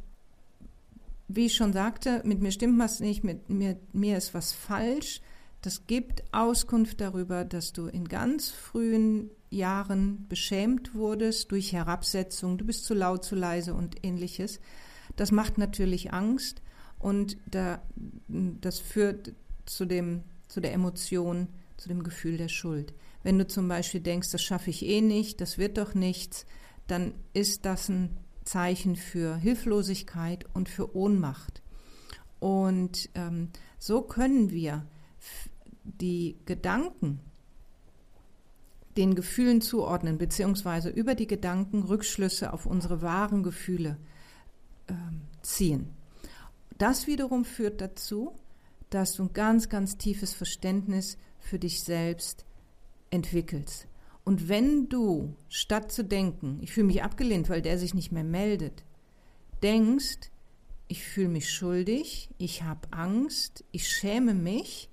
wie 1.27 1.45
ich 1.45 1.55
schon 1.55 1.73
sagte, 1.73 2.21
mit 2.25 2.41
mir 2.41 2.51
stimmt 2.51 2.79
was 2.79 2.99
nicht, 2.99 3.23
mit 3.23 3.49
mir, 3.49 3.77
mir 3.91 4.17
ist 4.17 4.33
was 4.33 4.51
falsch. 4.51 5.21
Das 5.61 5.87
gibt 5.87 6.23
Auskunft 6.31 6.99
darüber, 6.99 7.45
dass 7.45 7.71
du 7.71 7.87
in 7.87 8.07
ganz 8.07 8.49
frühen 8.49 9.29
Jahren 9.49 10.25
beschämt 10.27 10.93
wurdest 10.93 11.51
durch 11.51 11.71
Herabsetzung, 11.71 12.57
du 12.57 12.65
bist 12.65 12.85
zu 12.85 12.93
laut, 12.93 13.23
zu 13.23 13.35
leise 13.35 13.73
und 13.73 14.03
ähnliches. 14.03 14.59
Das 15.15 15.31
macht 15.31 15.57
natürlich 15.57 16.11
Angst 16.11 16.61
und 16.99 17.37
da, 17.45 17.81
das 18.27 18.79
führt 18.79 19.33
zu, 19.65 19.85
dem, 19.85 20.23
zu 20.47 20.59
der 20.59 20.73
Emotion, 20.73 21.47
zu 21.77 21.87
dem 21.87 22.03
Gefühl 22.03 22.37
der 22.37 22.49
Schuld. 22.49 22.93
Wenn 23.23 23.39
du 23.39 23.47
zum 23.47 23.67
Beispiel 23.67 24.01
denkst, 24.01 24.31
das 24.31 24.43
schaffe 24.43 24.69
ich 24.69 24.85
eh 24.85 25.01
nicht, 25.01 25.41
das 25.41 25.57
wird 25.57 25.77
doch 25.77 25.95
nichts, 25.95 26.45
dann 26.87 27.13
ist 27.33 27.65
das 27.65 27.89
ein 27.89 28.17
Zeichen 28.43 28.97
für 28.97 29.37
Hilflosigkeit 29.37 30.45
und 30.53 30.67
für 30.67 30.95
Ohnmacht. 30.95 31.61
Und 32.39 33.09
ähm, 33.15 33.49
so 33.79 34.01
können 34.01 34.51
wir 34.51 34.85
die 35.83 36.37
Gedanken 36.45 37.19
den 38.97 39.15
Gefühlen 39.15 39.61
zuordnen, 39.61 40.17
beziehungsweise 40.17 40.89
über 40.89 41.15
die 41.15 41.25
Gedanken 41.25 41.83
Rückschlüsse 41.83 42.53
auf 42.53 42.65
unsere 42.65 43.01
wahren 43.01 43.41
Gefühle 43.41 43.97
ähm, 44.87 45.21
ziehen. 45.41 45.89
Das 46.77 47.07
wiederum 47.07 47.45
führt 47.45 47.81
dazu, 47.81 48.33
dass 48.89 49.13
du 49.13 49.23
ein 49.23 49.33
ganz, 49.33 49.69
ganz 49.69 49.97
tiefes 49.97 50.33
Verständnis 50.33 51.17
für 51.39 51.57
dich 51.57 51.81
selbst 51.81 52.45
entwickelst. 53.13 53.87
Und 54.25 54.49
wenn 54.49 54.89
du, 54.89 55.35
statt 55.49 55.91
zu 55.91 56.03
denken, 56.03 56.59
ich 56.61 56.71
fühle 56.71 56.87
mich 56.87 57.03
abgelehnt, 57.03 57.49
weil 57.49 57.61
der 57.61 57.77
sich 57.77 57.93
nicht 57.93 58.11
mehr 58.11 58.23
meldet, 58.23 58.83
denkst, 59.61 60.31
ich 60.87 61.03
fühle 61.03 61.29
mich 61.29 61.49
schuldig, 61.49 62.29
ich 62.37 62.63
habe 62.63 62.87
Angst, 62.91 63.63
ich 63.71 63.87
schäme 63.89 64.33
mich, 64.33 64.89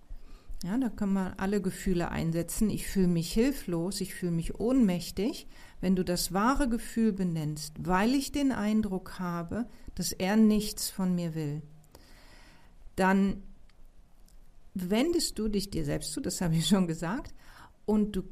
ja, 0.63 0.77
da 0.77 0.91
kann 0.91 1.13
man 1.13 1.33
alle 1.39 1.63
Gefühle 1.63 2.11
einsetzen, 2.11 2.69
ich 2.69 2.87
fühle 2.87 3.09
mich 3.09 3.33
hilflos, 3.33 4.01
ich 4.01 4.15
fühle 4.15 4.33
mich 4.33 4.61
ohnmächtig, 4.61 5.47
wenn 5.81 5.97
du 5.97 6.05
das 6.05 6.33
wahre 6.33 6.69
Gefühl 6.69 7.13
benennst, 7.13 7.75
weil 7.79 8.15
ich 8.15 8.33
den 8.33 8.53
Eindruck 8.53 9.19
habe, 9.19 9.67
dass 9.95 10.13
er 10.13 10.37
nichts 10.37 10.91
von 10.91 11.15
mir 11.15 11.35
will, 11.35 11.63
dann 12.97 13.43
wendest 14.75 15.39
du 15.39 15.49
dich 15.49 15.71
dir 15.71 15.85
selbst 15.85 16.13
zu, 16.13 16.21
das 16.21 16.41
habe 16.41 16.57
ich 16.57 16.67
schon 16.67 16.87
gesagt, 16.87 17.35
und 17.91 18.15
du 18.15 18.23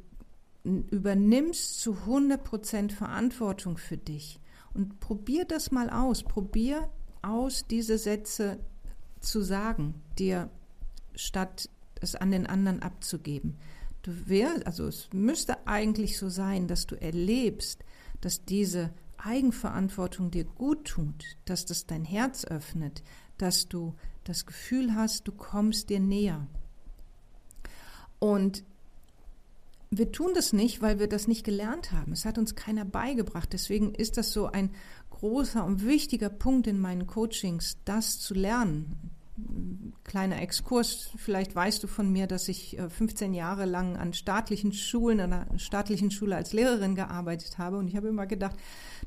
übernimmst 0.63 1.81
zu 1.81 1.95
100% 2.07 2.93
Verantwortung 2.93 3.77
für 3.77 3.97
dich. 3.97 4.39
Und 4.73 5.01
probier 5.01 5.47
das 5.47 5.73
mal 5.73 5.91
aus. 5.91 6.23
Probier 6.23 6.89
aus, 7.23 7.67
diese 7.69 7.99
Sätze 7.99 8.61
zu 9.19 9.43
sagen, 9.43 10.01
dir 10.17 10.49
statt 11.17 11.69
es 12.01 12.15
an 12.15 12.31
den 12.31 12.47
anderen 12.47 12.83
abzugeben. 12.83 13.57
Du 14.03 14.29
wär, 14.29 14.65
also 14.65 14.87
es 14.87 15.09
müsste 15.13 15.67
eigentlich 15.67 16.19
so 16.19 16.29
sein, 16.29 16.69
dass 16.69 16.87
du 16.87 16.95
erlebst, 16.95 17.85
dass 18.21 18.45
diese 18.45 18.93
Eigenverantwortung 19.17 20.31
dir 20.31 20.45
gut 20.45 20.85
tut, 20.85 21.25
dass 21.47 21.67
das 21.67 21.87
dein 21.87 22.05
Herz 22.05 22.45
öffnet, 22.45 23.03
dass 23.39 23.67
du 23.67 23.97
das 24.23 24.47
Gefühl 24.47 24.95
hast, 24.95 25.27
du 25.27 25.33
kommst 25.33 25.91
dir 25.91 25.99
näher. 25.99 26.47
Und 28.21 28.63
wir 29.91 30.13
tun 30.13 30.33
das 30.35 30.53
nicht, 30.53 30.83
weil 30.83 30.99
wir 30.99 31.09
das 31.09 31.29
nicht 31.29 31.45
gelernt 31.45 31.93
haben. 31.93 32.13
Es 32.13 32.25
hat 32.25 32.39
uns 32.39 32.55
keiner 32.55 32.85
beigebracht. 32.85 33.53
Deswegen 33.53 33.95
ist 33.95 34.17
das 34.17 34.33
so 34.33 34.47
ein 34.47 34.71
großer 35.11 35.65
und 35.65 35.85
wichtiger 35.85 36.29
Punkt 36.29 36.67
in 36.67 36.79
meinen 36.79 37.07
Coachings, 37.07 37.79
das 37.85 38.19
zu 38.21 38.35
lernen. 38.35 39.11
Kleiner 40.05 40.41
Exkurs, 40.41 41.11
vielleicht 41.17 41.55
weißt 41.55 41.83
du 41.83 41.87
von 41.87 42.11
mir, 42.11 42.27
dass 42.27 42.49
ich 42.49 42.79
15 42.89 43.33
äh, 43.33 43.37
Jahre 43.37 43.67
lang 43.67 43.97
an 43.97 44.13
staatlichen 44.13 44.73
Schulen, 44.73 45.21
an 45.21 45.33
einer 45.33 45.59
staatlichen 45.59 46.11
Schule 46.11 46.35
als 46.35 46.53
Lehrerin 46.53 46.95
gearbeitet 46.95 47.59
habe 47.59 47.77
und 47.79 47.89
ich 47.89 47.97
habe 47.97 48.09
immer 48.09 48.27
gedacht, 48.27 48.57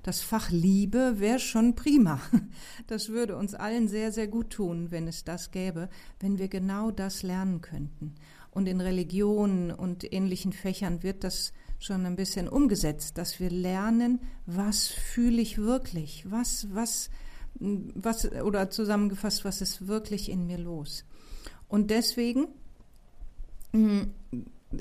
das 0.03 0.21
Fach 0.21 0.51
Liebe 0.51 1.19
wäre 1.19 1.39
schon 1.39 1.75
prima. 1.75 2.19
Das 2.87 3.09
würde 3.09 3.37
uns 3.37 3.53
allen 3.53 3.87
sehr, 3.87 4.11
sehr 4.11 4.27
gut 4.27 4.49
tun, 4.49 4.91
wenn 4.91 5.07
es 5.07 5.23
das 5.23 5.51
gäbe, 5.51 5.89
wenn 6.19 6.37
wir 6.37 6.49
genau 6.49 6.91
das 6.91 7.23
lernen 7.23 7.61
könnten. 7.61 8.15
Und 8.51 8.67
in 8.67 8.81
Religionen 8.81 9.71
und 9.71 10.11
ähnlichen 10.11 10.51
Fächern 10.51 11.03
wird 11.03 11.23
das 11.23 11.53
schon 11.79 12.05
ein 12.05 12.15
bisschen 12.15 12.47
umgesetzt, 12.47 13.17
dass 13.17 13.39
wir 13.39 13.49
lernen, 13.49 14.19
was 14.45 14.87
fühle 14.87 15.41
ich 15.41 15.57
wirklich, 15.57 16.29
was, 16.29 16.67
was, 16.71 17.09
was, 17.59 18.31
oder 18.31 18.69
zusammengefasst, 18.69 19.45
was 19.45 19.61
ist 19.61 19.87
wirklich 19.87 20.29
in 20.29 20.47
mir 20.47 20.57
los? 20.57 21.05
Und 21.67 21.91
deswegen 21.91 22.47
hm, 23.71 24.13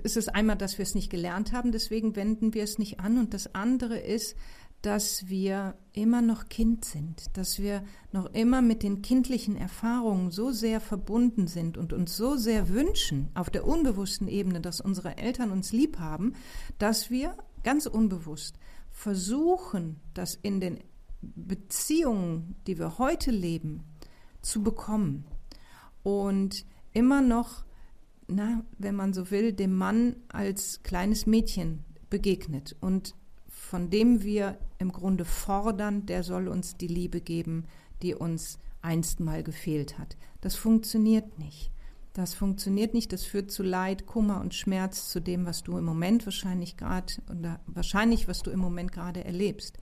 ist 0.03 0.17
es 0.17 0.29
einmal, 0.29 0.57
dass 0.57 0.79
wir 0.79 0.83
es 0.85 0.95
nicht 0.95 1.11
gelernt 1.11 1.53
haben, 1.53 1.73
deswegen 1.73 2.17
wenden 2.17 2.55
wir 2.55 2.65
es 2.65 2.79
nicht 2.79 3.01
an. 3.01 3.19
Und 3.19 3.35
das 3.35 3.55
andere 3.55 3.99
ist, 3.99 4.37
dass 4.83 5.29
wir 5.29 5.75
immer 5.93 6.23
noch 6.23 6.49
Kind 6.49 6.85
sind, 6.85 7.37
dass 7.37 7.59
wir 7.59 7.85
noch 8.13 8.33
immer 8.33 8.63
mit 8.63 8.83
den 8.83 9.03
kindlichen 9.03 9.57
Erfahrungen 9.57 10.31
so 10.31 10.53
sehr 10.53 10.81
verbunden 10.81 11.49
sind 11.49 11.77
und 11.77 11.93
uns 11.93 12.17
so 12.17 12.37
sehr 12.37 12.71
wünschen 12.71 13.29
auf 13.35 13.51
der 13.51 13.67
unbewussten 13.67 14.27
Ebene, 14.27 14.61
dass 14.61 14.81
unsere 14.81 15.19
Eltern 15.19 15.51
uns 15.51 15.73
lieb 15.73 15.99
haben, 15.99 16.35
dass 16.79 17.11
wir 17.11 17.37
ganz 17.63 17.85
unbewusst 17.87 18.57
versuchen, 18.91 20.01
das 20.15 20.35
in 20.35 20.61
den 20.61 20.79
Beziehungen, 21.23 22.57
die 22.67 22.79
wir 22.79 22.99
heute 22.99 23.31
leben, 23.31 23.85
zu 24.43 24.63
bekommen 24.63 25.25
und 26.03 26.65
immer 26.93 27.21
noch, 27.21 27.65
na, 28.27 28.65
wenn 28.79 28.95
man 28.95 29.13
so 29.13 29.31
will, 29.31 29.53
dem 29.53 29.77
Mann 29.77 30.17
als 30.29 30.83
kleines 30.83 31.27
Mädchen 31.27 31.85
begegnet 32.09 32.77
und 32.81 33.15
von 33.49 33.91
dem 33.91 34.23
wir 34.23 34.59
im 34.79 34.93
Grunde 34.93 35.25
fordern, 35.25 36.07
der 36.07 36.23
soll 36.23 36.49
uns 36.49 36.77
die 36.77 36.87
Liebe 36.87 37.21
geben, 37.21 37.65
die 38.03 38.15
uns 38.15 38.59
einst 38.83 39.21
mal 39.21 39.43
gefehlt 39.43 39.99
hat. 39.99 40.17
Das 40.41 40.55
funktioniert 40.57 41.39
nicht. 41.39 41.71
Das 42.13 42.35
funktioniert 42.35 42.93
nicht, 42.93 43.13
das 43.13 43.23
führt 43.23 43.53
zu 43.53 43.63
Leid, 43.63 44.07
Kummer 44.07 44.41
und 44.41 44.55
Schmerz, 44.55 45.09
zu 45.11 45.21
dem, 45.21 45.47
was 45.47 45.63
du 45.63 45.79
im 45.79 45.85
Moment 45.85 46.27
wahrscheinlich 46.27 46.77
gerade 46.77 47.13
oder 47.31 47.61
wahrscheinlich, 47.67 48.27
was 48.27 48.43
du 48.43 48.51
im 48.51 48.59
Moment 48.59 48.91
gerade 48.91 49.25
erlebst. 49.25 49.79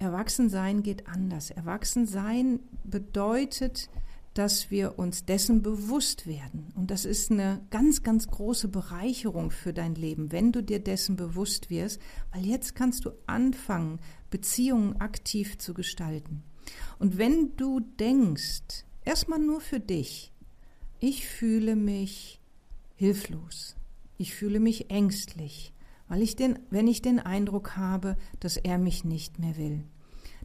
Erwachsensein 0.00 0.82
geht 0.82 1.06
anders. 1.08 1.50
Erwachsensein 1.50 2.60
bedeutet, 2.84 3.90
dass 4.32 4.70
wir 4.70 4.98
uns 4.98 5.26
dessen 5.26 5.60
bewusst 5.60 6.26
werden. 6.26 6.72
Und 6.74 6.90
das 6.90 7.04
ist 7.04 7.30
eine 7.30 7.60
ganz, 7.70 8.02
ganz 8.02 8.28
große 8.28 8.68
Bereicherung 8.68 9.50
für 9.50 9.74
dein 9.74 9.94
Leben, 9.94 10.32
wenn 10.32 10.52
du 10.52 10.62
dir 10.62 10.78
dessen 10.78 11.16
bewusst 11.16 11.68
wirst, 11.68 12.00
weil 12.32 12.46
jetzt 12.46 12.74
kannst 12.74 13.04
du 13.04 13.10
anfangen, 13.26 14.00
Beziehungen 14.30 14.98
aktiv 15.00 15.58
zu 15.58 15.74
gestalten. 15.74 16.44
Und 16.98 17.18
wenn 17.18 17.56
du 17.56 17.80
denkst, 17.80 18.86
erstmal 19.04 19.40
nur 19.40 19.60
für 19.60 19.80
dich, 19.80 20.32
ich 20.98 21.26
fühle 21.26 21.76
mich 21.76 22.40
hilflos, 22.96 23.76
ich 24.16 24.34
fühle 24.34 24.60
mich 24.60 24.90
ängstlich, 24.90 25.74
weil 26.10 26.22
ich 26.22 26.34
den, 26.34 26.58
wenn 26.70 26.88
ich 26.88 27.02
den 27.02 27.20
Eindruck 27.20 27.76
habe, 27.76 28.16
dass 28.40 28.56
er 28.56 28.78
mich 28.78 29.04
nicht 29.04 29.38
mehr 29.38 29.56
will, 29.56 29.84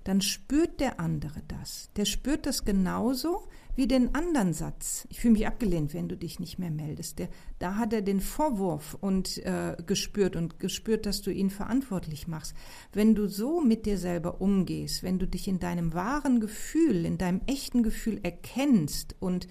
dann 0.04 0.22
spürt 0.22 0.80
der 0.80 1.00
andere 1.00 1.42
das. 1.48 1.90
Der 1.96 2.06
spürt 2.06 2.46
das 2.46 2.64
genauso 2.64 3.48
wie 3.76 3.88
den 3.88 4.14
anderen 4.14 4.54
Satz. 4.54 5.08
Ich 5.10 5.20
fühle 5.20 5.34
mich 5.34 5.48
abgelehnt, 5.48 5.96
wenn 5.96 6.08
du 6.08 6.16
dich 6.16 6.40
nicht 6.40 6.60
mehr 6.60 6.70
meldest. 6.70 7.18
Der, 7.18 7.30
da 7.58 7.78
hat 7.78 7.94
er 7.94 8.04
den 8.04 8.22
Vorwurf 8.22 8.96
und 9.02 9.40
äh, 9.40 9.76
gespürt 9.88 10.36
und 10.36 10.60
gespürt, 10.60 11.08
dass 11.08 11.24
du 11.24 11.32
ihn 11.32 11.50
verantwortlich 11.50 12.28
machst. 12.28 12.54
Wenn 12.94 13.16
du 13.16 13.28
so 13.28 13.60
mit 13.60 13.88
dir 13.88 13.98
selber 13.98 14.42
umgehst, 14.42 15.02
wenn 15.02 15.18
du 15.18 15.28
dich 15.28 15.48
in 15.48 15.60
deinem 15.60 15.96
wahren 15.96 16.40
Gefühl, 16.42 17.06
in 17.06 17.18
deinem 17.18 17.42
echten 17.48 17.82
Gefühl 17.82 18.20
erkennst 18.22 19.16
und 19.20 19.48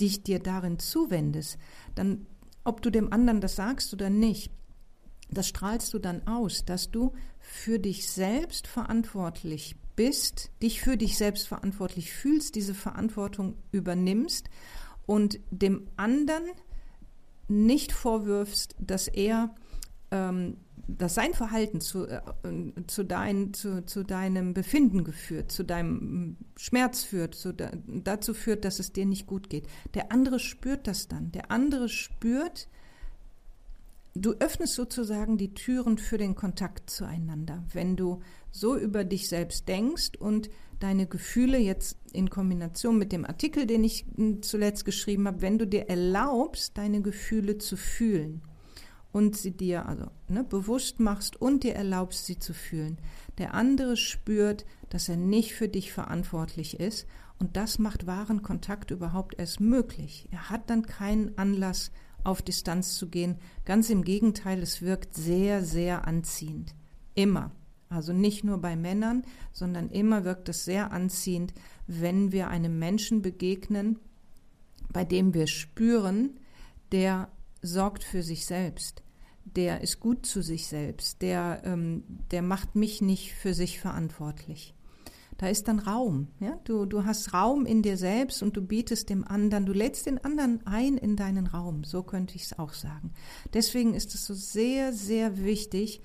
dich 0.00 0.22
dir 0.22 0.38
darin 0.38 0.78
zuwendest, 0.78 1.58
dann, 1.96 2.26
ob 2.62 2.80
du 2.80 2.90
dem 2.90 3.12
anderen 3.12 3.40
das 3.40 3.56
sagst 3.56 3.92
oder 3.92 4.08
nicht, 4.08 4.52
das 5.30 5.48
strahlst 5.48 5.92
du 5.94 5.98
dann 5.98 6.26
aus, 6.26 6.64
dass 6.64 6.90
du 6.90 7.12
für 7.40 7.78
dich 7.78 8.10
selbst 8.10 8.66
verantwortlich 8.66 9.76
bist, 9.96 10.50
dich 10.62 10.80
für 10.80 10.96
dich 10.96 11.16
selbst 11.16 11.48
verantwortlich 11.48 12.12
fühlst, 12.12 12.54
diese 12.54 12.74
Verantwortung 12.74 13.56
übernimmst 13.72 14.48
und 15.06 15.40
dem 15.50 15.88
anderen 15.96 16.44
nicht 17.48 17.92
vorwirfst, 17.92 18.76
dass 18.78 19.08
er 19.08 19.54
ähm, 20.10 20.56
dass 20.88 21.14
sein 21.14 21.34
Verhalten 21.34 21.80
zu, 21.80 22.06
äh, 22.06 22.20
zu, 22.86 23.04
dein, 23.04 23.52
zu, 23.52 23.84
zu 23.84 24.04
deinem 24.04 24.54
Befinden 24.54 25.04
geführt, 25.04 25.52
zu 25.52 25.62
deinem 25.62 26.38
Schmerz 26.56 27.04
führt, 27.04 27.34
zu, 27.34 27.52
dazu 27.52 28.32
führt, 28.32 28.64
dass 28.64 28.78
es 28.78 28.92
dir 28.92 29.04
nicht 29.04 29.26
gut 29.26 29.50
geht. 29.50 29.66
Der 29.94 30.10
andere 30.10 30.38
spürt 30.38 30.86
das 30.86 31.06
dann. 31.06 31.30
Der 31.32 31.50
andere 31.50 31.90
spürt, 31.90 32.68
du 34.18 34.34
öffnest 34.38 34.74
sozusagen 34.74 35.38
die 35.38 35.54
Türen 35.54 35.98
für 35.98 36.18
den 36.18 36.34
Kontakt 36.34 36.90
zueinander, 36.90 37.64
wenn 37.72 37.96
du 37.96 38.20
so 38.50 38.76
über 38.76 39.04
dich 39.04 39.28
selbst 39.28 39.68
denkst 39.68 40.12
und 40.18 40.50
deine 40.78 41.06
Gefühle 41.06 41.58
jetzt 41.58 41.98
in 42.12 42.30
Kombination 42.30 42.98
mit 42.98 43.12
dem 43.12 43.24
Artikel, 43.24 43.66
den 43.66 43.84
ich 43.84 44.06
hm, 44.14 44.42
zuletzt 44.42 44.84
geschrieben 44.84 45.26
habe, 45.26 45.42
wenn 45.42 45.58
du 45.58 45.66
dir 45.66 45.88
erlaubst, 45.88 46.78
deine 46.78 47.02
Gefühle 47.02 47.58
zu 47.58 47.76
fühlen 47.76 48.42
und 49.12 49.36
sie 49.36 49.56
dir 49.56 49.86
also 49.86 50.06
ne, 50.28 50.44
bewusst 50.44 51.00
machst 51.00 51.40
und 51.40 51.64
dir 51.64 51.74
erlaubst, 51.74 52.26
sie 52.26 52.38
zu 52.38 52.54
fühlen. 52.54 52.98
Der 53.38 53.54
andere 53.54 53.96
spürt, 53.96 54.64
dass 54.90 55.08
er 55.08 55.16
nicht 55.16 55.54
für 55.54 55.68
dich 55.68 55.92
verantwortlich 55.92 56.78
ist 56.78 57.06
und 57.38 57.56
das 57.56 57.78
macht 57.78 58.06
wahren 58.06 58.42
Kontakt 58.42 58.90
überhaupt 58.90 59.38
erst 59.38 59.60
möglich. 59.60 60.28
Er 60.30 60.50
hat 60.50 60.70
dann 60.70 60.82
keinen 60.82 61.36
Anlass, 61.38 61.90
auf 62.28 62.42
Distanz 62.42 62.94
zu 62.96 63.08
gehen. 63.08 63.38
Ganz 63.64 63.88
im 63.90 64.04
Gegenteil, 64.04 64.62
es 64.62 64.82
wirkt 64.82 65.14
sehr, 65.14 65.64
sehr 65.64 66.06
anziehend. 66.06 66.74
Immer. 67.14 67.52
Also 67.88 68.12
nicht 68.12 68.44
nur 68.44 68.58
bei 68.58 68.76
Männern, 68.76 69.24
sondern 69.50 69.88
immer 69.88 70.24
wirkt 70.24 70.50
es 70.50 70.66
sehr 70.66 70.92
anziehend, 70.92 71.54
wenn 71.86 72.32
wir 72.32 72.48
einem 72.48 72.78
Menschen 72.78 73.22
begegnen, 73.22 73.98
bei 74.92 75.04
dem 75.04 75.32
wir 75.32 75.46
spüren, 75.46 76.38
der 76.92 77.30
sorgt 77.62 78.04
für 78.04 78.22
sich 78.22 78.44
selbst, 78.44 79.02
der 79.44 79.80
ist 79.80 80.00
gut 80.00 80.26
zu 80.26 80.42
sich 80.42 80.66
selbst, 80.66 81.22
der, 81.22 81.62
ähm, 81.64 82.04
der 82.30 82.42
macht 82.42 82.74
mich 82.74 83.00
nicht 83.00 83.32
für 83.32 83.54
sich 83.54 83.80
verantwortlich. 83.80 84.74
Da 85.38 85.48
ist 85.48 85.68
dann 85.68 85.78
Raum. 85.78 86.28
Ja? 86.40 86.58
Du, 86.64 86.84
du 86.84 87.04
hast 87.04 87.32
Raum 87.32 87.64
in 87.64 87.80
dir 87.80 87.96
selbst 87.96 88.42
und 88.42 88.56
du 88.56 88.60
bietest 88.60 89.08
dem 89.08 89.26
anderen, 89.26 89.66
du 89.66 89.72
lädst 89.72 90.06
den 90.06 90.22
anderen 90.22 90.66
ein 90.66 90.98
in 90.98 91.14
deinen 91.14 91.46
Raum. 91.46 91.84
So 91.84 92.02
könnte 92.02 92.34
ich 92.34 92.42
es 92.42 92.58
auch 92.58 92.72
sagen. 92.72 93.12
Deswegen 93.54 93.94
ist 93.94 94.14
es 94.14 94.26
so 94.26 94.34
sehr, 94.34 94.92
sehr 94.92 95.38
wichtig, 95.38 96.02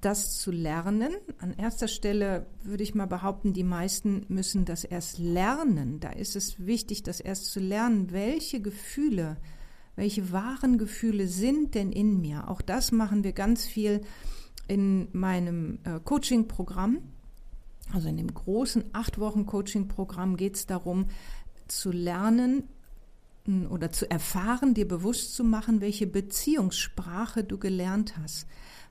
das 0.00 0.38
zu 0.38 0.50
lernen. 0.50 1.12
An 1.38 1.52
erster 1.52 1.86
Stelle 1.86 2.46
würde 2.64 2.82
ich 2.82 2.96
mal 2.96 3.06
behaupten, 3.06 3.52
die 3.52 3.64
meisten 3.64 4.26
müssen 4.28 4.64
das 4.64 4.82
erst 4.84 5.18
lernen. 5.18 6.00
Da 6.00 6.10
ist 6.10 6.34
es 6.34 6.66
wichtig, 6.66 7.04
das 7.04 7.20
erst 7.20 7.52
zu 7.52 7.60
lernen, 7.60 8.10
welche 8.10 8.60
Gefühle, 8.60 9.36
welche 9.94 10.32
wahren 10.32 10.78
Gefühle 10.78 11.28
sind 11.28 11.76
denn 11.76 11.92
in 11.92 12.20
mir. 12.20 12.48
Auch 12.48 12.60
das 12.60 12.90
machen 12.90 13.22
wir 13.22 13.32
ganz 13.32 13.64
viel 13.64 14.00
in 14.66 15.08
meinem 15.12 15.78
äh, 15.84 16.00
Coaching-Programm. 16.00 16.98
Also 17.92 18.08
in 18.08 18.16
dem 18.16 18.32
großen 18.32 18.84
acht 18.92 19.18
Wochen 19.18 19.46
Coaching-Programm 19.46 20.36
geht 20.36 20.56
es 20.56 20.66
darum, 20.66 21.06
zu 21.68 21.90
lernen 21.90 22.64
oder 23.70 23.92
zu 23.92 24.10
erfahren, 24.10 24.74
dir 24.74 24.88
bewusst 24.88 25.34
zu 25.34 25.44
machen, 25.44 25.80
welche 25.80 26.06
Beziehungssprache 26.06 27.44
du 27.44 27.58
gelernt 27.58 28.16
hast. 28.18 28.46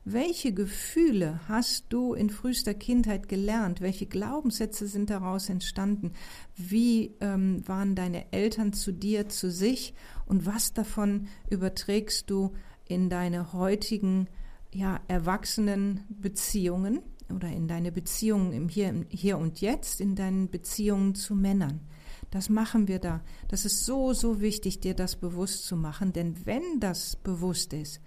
Welche 0.08 0.54
Gefühle 0.54 1.40
hast 1.48 1.86
du 1.90 2.14
in 2.14 2.30
frühester 2.30 2.76
Kindheit 2.76 3.28
gelernt? 3.28 3.82
Welche 3.82 4.06
Glaubenssätze 4.06 4.88
sind 4.88 5.10
daraus 5.10 5.50
entstanden? 5.50 6.14
Wie 6.56 7.16
ähm, 7.22 7.68
waren 7.68 7.96
deine 7.96 8.32
Eltern 8.32 8.72
zu 8.72 8.94
dir, 8.94 9.30
zu 9.30 9.50
sich? 9.50 9.96
Und 10.28 10.46
was 10.46 10.74
davon 10.74 11.28
überträgst 11.50 12.30
du 12.30 12.54
in 12.88 13.10
deine 13.10 13.52
heutigen, 13.52 14.28
ja, 14.72 15.00
erwachsenen 15.08 16.02
Beziehungen? 16.10 17.00
Oder 17.34 17.50
in 17.50 17.68
deine 17.68 17.92
Beziehungen 17.92 18.54
im 18.54 18.70
Hier, 18.70 19.06
Hier 19.10 19.38
und 19.38 19.62
Jetzt, 19.62 20.02
in 20.02 20.16
deinen 20.16 20.50
Beziehungen 20.50 21.16
zu 21.16 21.36
Männern. 21.36 21.82
Das 22.32 22.50
machen 22.50 22.88
wir 22.88 23.00
da. 23.00 23.22
Das 23.48 23.66
ist 23.66 23.86
so, 23.86 24.14
so 24.14 24.42
wichtig, 24.42 24.80
dir 24.80 24.94
das 24.94 25.16
bewusst 25.16 25.66
zu 25.66 25.76
machen, 25.76 26.14
denn 26.14 26.46
wenn 26.46 26.80
das 26.80 27.16
bewusst 27.16 27.74
ist, 27.74 28.02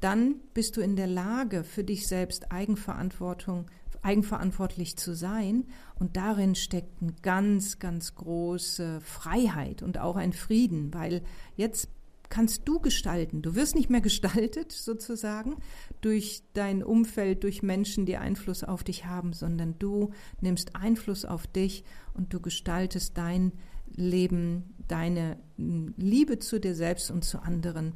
dann 0.00 0.36
bist 0.52 0.76
du 0.76 0.80
in 0.80 0.96
der 0.96 1.06
Lage, 1.06 1.64
für 1.64 1.84
dich 1.84 2.06
selbst 2.06 2.52
Eigenverantwortung, 2.52 3.70
eigenverantwortlich 4.02 4.96
zu 4.96 5.14
sein. 5.14 5.64
Und 5.98 6.16
darin 6.16 6.54
steckt 6.54 7.00
eine 7.00 7.14
ganz, 7.22 7.78
ganz 7.78 8.14
große 8.14 9.00
Freiheit 9.00 9.82
und 9.82 9.98
auch 9.98 10.16
ein 10.16 10.32
Frieden, 10.32 10.92
weil 10.92 11.22
jetzt 11.56 11.88
kannst 12.34 12.62
du 12.66 12.80
gestalten. 12.80 13.42
Du 13.42 13.54
wirst 13.54 13.76
nicht 13.76 13.90
mehr 13.90 14.00
gestaltet 14.00 14.72
sozusagen 14.72 15.56
durch 16.00 16.42
dein 16.52 16.82
Umfeld, 16.82 17.44
durch 17.44 17.62
Menschen, 17.62 18.06
die 18.06 18.16
Einfluss 18.16 18.64
auf 18.64 18.82
dich 18.82 19.06
haben, 19.06 19.32
sondern 19.32 19.78
du 19.78 20.10
nimmst 20.40 20.74
Einfluss 20.74 21.24
auf 21.24 21.46
dich 21.46 21.84
und 22.12 22.34
du 22.34 22.40
gestaltest 22.40 23.16
dein 23.16 23.52
Leben, 23.94 24.74
deine 24.88 25.38
Liebe 25.56 26.40
zu 26.40 26.58
dir 26.58 26.74
selbst 26.74 27.12
und 27.12 27.22
zu 27.24 27.40
anderen 27.40 27.92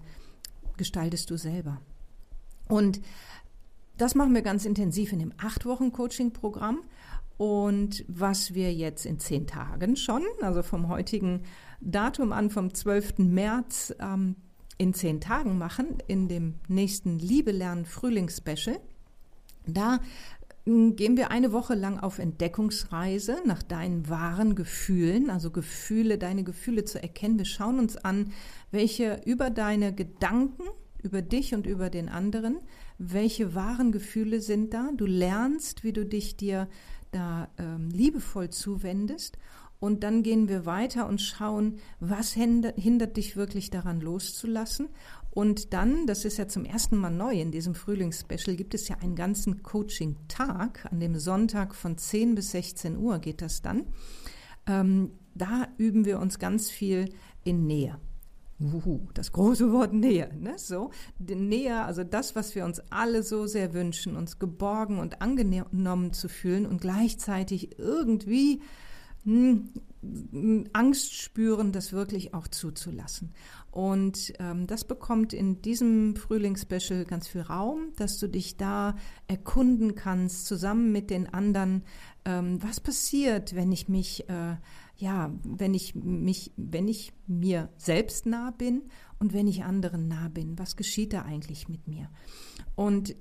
gestaltest 0.77 1.31
du 1.31 1.37
selber. 1.37 1.81
Und 2.69 3.01
das 3.97 4.15
machen 4.15 4.35
wir 4.35 4.43
ganz 4.43 4.65
intensiv 4.65 5.13
in 5.13 5.19
dem 5.19 5.33
acht 5.39 5.67
Wochen 5.67 5.91
Coaching 5.91 6.33
Programm 6.33 6.83
Und 7.39 8.05
was 8.07 8.55
wir 8.55 8.73
jetzt 8.73 9.05
in 9.05 9.19
zehn 9.19 9.49
Tagen 9.49 9.97
schon, 9.97 10.23
also 10.41 10.63
vom 10.63 10.89
heutigen 10.89 11.43
Datum 11.81 12.33
an, 12.33 12.51
vom 12.51 12.75
12. 12.75 13.19
März, 13.19 13.95
ähm, 14.01 14.37
in 14.79 14.95
zehn 14.95 15.21
Tagen 15.21 15.59
machen, 15.59 15.99
in 16.07 16.29
dem 16.29 16.55
nächsten 16.69 17.19
Liebe 17.19 17.51
lernen 17.51 17.85
Frühlingsspecial, 17.85 18.79
da 19.67 19.99
hm, 20.65 20.97
gehen 20.97 21.17
wir 21.17 21.31
eine 21.31 21.53
Woche 21.53 21.75
lang 21.75 21.99
auf 21.99 22.19
Entdeckungsreise 22.19 23.39
nach 23.45 23.63
deinen 23.63 24.09
wahren 24.09 24.55
Gefühlen, 24.55 25.31
also 25.31 25.51
Gefühle, 25.51 26.17
deine 26.17 26.45
Gefühle 26.45 26.85
zu 26.85 27.03
erkennen. 27.03 27.39
Wir 27.39 27.45
schauen 27.45 27.79
uns 27.79 27.97
an, 27.97 28.33
welche 28.71 29.21
über 29.25 29.51
deine 29.51 29.95
Gedanken, 29.95 30.63
über 31.03 31.23
dich 31.23 31.55
und 31.55 31.67
über 31.67 31.91
den 31.91 32.09
anderen, 32.09 32.59
welche 32.99 33.55
wahren 33.55 33.93
Gefühle 33.93 34.41
sind 34.41 34.75
da. 34.75 34.91
Du 34.97 35.07
lernst, 35.07 35.85
wie 35.85 35.93
du 35.93 36.05
dich 36.05 36.37
dir 36.37 36.69
da 37.11 37.49
ähm, 37.59 37.89
liebevoll 37.91 38.51
zuwendest. 38.51 39.39
Und 39.81 40.03
dann 40.03 40.23
gehen 40.23 40.49
wir 40.49 40.67
weiter 40.67 41.07
und 41.09 41.21
schauen, 41.21 41.79
was 42.01 42.33
hindert, 42.33 43.17
dich 43.17 43.37
wirklich 43.37 43.71
daran 43.71 44.01
loszulassen. 44.01 44.89
Und 45.31 45.73
dann, 45.73 46.07
das 46.07 46.25
ist 46.25 46.37
ja 46.39 46.49
zum 46.49 46.65
ersten 46.65 46.97
Mal 46.97 47.11
neu 47.11 47.41
in 47.41 47.53
diesem 47.53 47.75
Frühlingsspecial, 47.75 48.57
gibt 48.57 48.75
es 48.75 48.89
ja 48.89 48.97
einen 48.97 49.15
ganzen 49.15 49.63
Coaching-Tag. 49.63 50.89
An 50.91 50.99
dem 50.99 51.17
Sonntag 51.19 51.75
von 51.75 51.97
10 51.97 52.35
bis 52.35 52.51
16 52.51 52.97
Uhr 52.97 53.21
geht 53.21 53.41
das 53.41 53.63
dann. 53.63 53.87
Ähm, 54.67 55.13
da 55.35 55.69
üben 55.77 56.05
wir 56.05 56.19
uns 56.19 56.41
ganz 56.41 56.71
viel 56.71 57.11
in 57.45 57.67
Nähe. 57.67 57.99
Uhu, 58.61 59.07
das 59.15 59.31
große 59.31 59.73
Wort 59.73 59.93
Nähe, 59.93 60.35
ne? 60.37 60.55
So, 60.59 60.91
Nähe, 61.21 61.85
also 61.85 62.03
das, 62.03 62.35
was 62.35 62.57
wir 62.57 62.65
uns 62.65 62.81
alle 62.91 63.23
so 63.23 63.47
sehr 63.47 63.73
wünschen, 63.73 64.17
uns 64.17 64.41
geborgen 64.41 64.99
und 64.99 65.23
angenommen 65.23 66.13
zu 66.13 66.29
fühlen 66.29 66.67
und 66.67 66.81
gleichzeitig 66.81 67.79
irgendwie 67.79 68.61
Angst 69.25 71.15
spüren, 71.15 71.73
das 71.73 71.93
wirklich 71.93 72.33
auch 72.35 72.49
zuzulassen. 72.49 73.33
Und 73.71 74.33
ähm, 74.39 74.67
das 74.67 74.85
bekommt 74.85 75.33
in 75.33 75.61
diesem 75.61 76.17
Frühlingsspecial 76.17 77.05
ganz 77.05 77.29
viel 77.29 77.43
Raum, 77.43 77.93
dass 77.97 78.19
du 78.19 78.29
dich 78.29 78.57
da 78.57 78.97
erkunden 79.27 79.95
kannst, 79.95 80.47
zusammen 80.47 80.93
mit 80.93 81.11
den 81.11 81.33
anderen, 81.33 81.83
ähm, 82.25 82.63
was 82.63 82.81
passiert, 82.81 83.55
wenn 83.55 83.73
ich 83.73 83.89
mich 83.89 84.29
äh, 84.29 84.57
ja, 84.99 85.33
wenn 85.45 85.75
ich 85.75 85.95
mich, 85.95 86.53
wenn 86.57 86.89
ich 86.89 87.13
mir 87.27 87.69
selbst 87.77 88.27
nah 88.27 88.51
bin 88.51 88.83
und 89.21 89.33
wenn 89.33 89.47
ich 89.47 89.63
anderen 89.63 90.09
nah 90.09 90.29
bin, 90.29 90.59
was 90.59 90.77
geschieht 90.77 91.13
da 91.13 91.23
eigentlich 91.23 91.69
mit 91.69 91.87
mir? 91.87 92.11
Und 92.75 93.15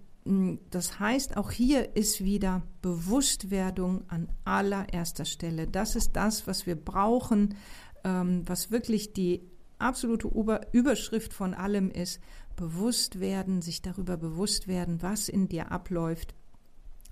das 0.69 0.99
heißt, 0.99 1.37
auch 1.37 1.51
hier 1.51 1.95
ist 1.95 2.23
wieder 2.23 2.63
Bewusstwerdung 2.81 4.03
an 4.09 4.29
allererster 4.43 5.25
Stelle. 5.25 5.67
Das 5.67 5.95
ist 5.95 6.15
das, 6.15 6.47
was 6.47 6.65
wir 6.65 6.75
brauchen, 6.75 7.55
ähm, 8.03 8.43
was 8.45 8.71
wirklich 8.71 9.13
die 9.13 9.41
absolute 9.79 10.29
Überschrift 10.71 11.33
von 11.33 11.53
allem 11.53 11.91
ist. 11.91 12.19
Bewusst 12.55 13.19
werden, 13.19 13.61
sich 13.61 13.81
darüber 13.81 14.17
bewusst 14.17 14.67
werden, 14.67 15.01
was 15.01 15.29
in 15.29 15.47
dir 15.47 15.71
abläuft 15.71 16.33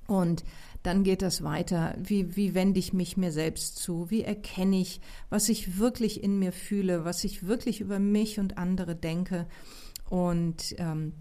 und 0.08 0.44
dann 0.84 1.04
geht 1.04 1.22
das 1.22 1.44
weiter. 1.44 1.96
Wie, 1.98 2.36
wie 2.36 2.54
wende 2.54 2.80
ich 2.80 2.94
mich 2.94 3.18
mir 3.18 3.32
selbst 3.32 3.78
zu? 3.78 4.10
Wie 4.12 4.22
erkenne 4.22 4.80
ich, 4.80 5.02
was 5.30 5.50
ich 5.50 5.80
wirklich 5.80 6.24
in 6.24 6.38
mir 6.38 6.52
fühle, 6.52 7.06
was 7.06 7.24
ich 7.24 7.48
wirklich 7.48 7.82
über 7.82 8.00
mich 8.00 8.40
und 8.40 8.58
andere 8.58 8.96
denke? 8.96 9.48
Und 10.10 10.76
ähm, 10.78 11.14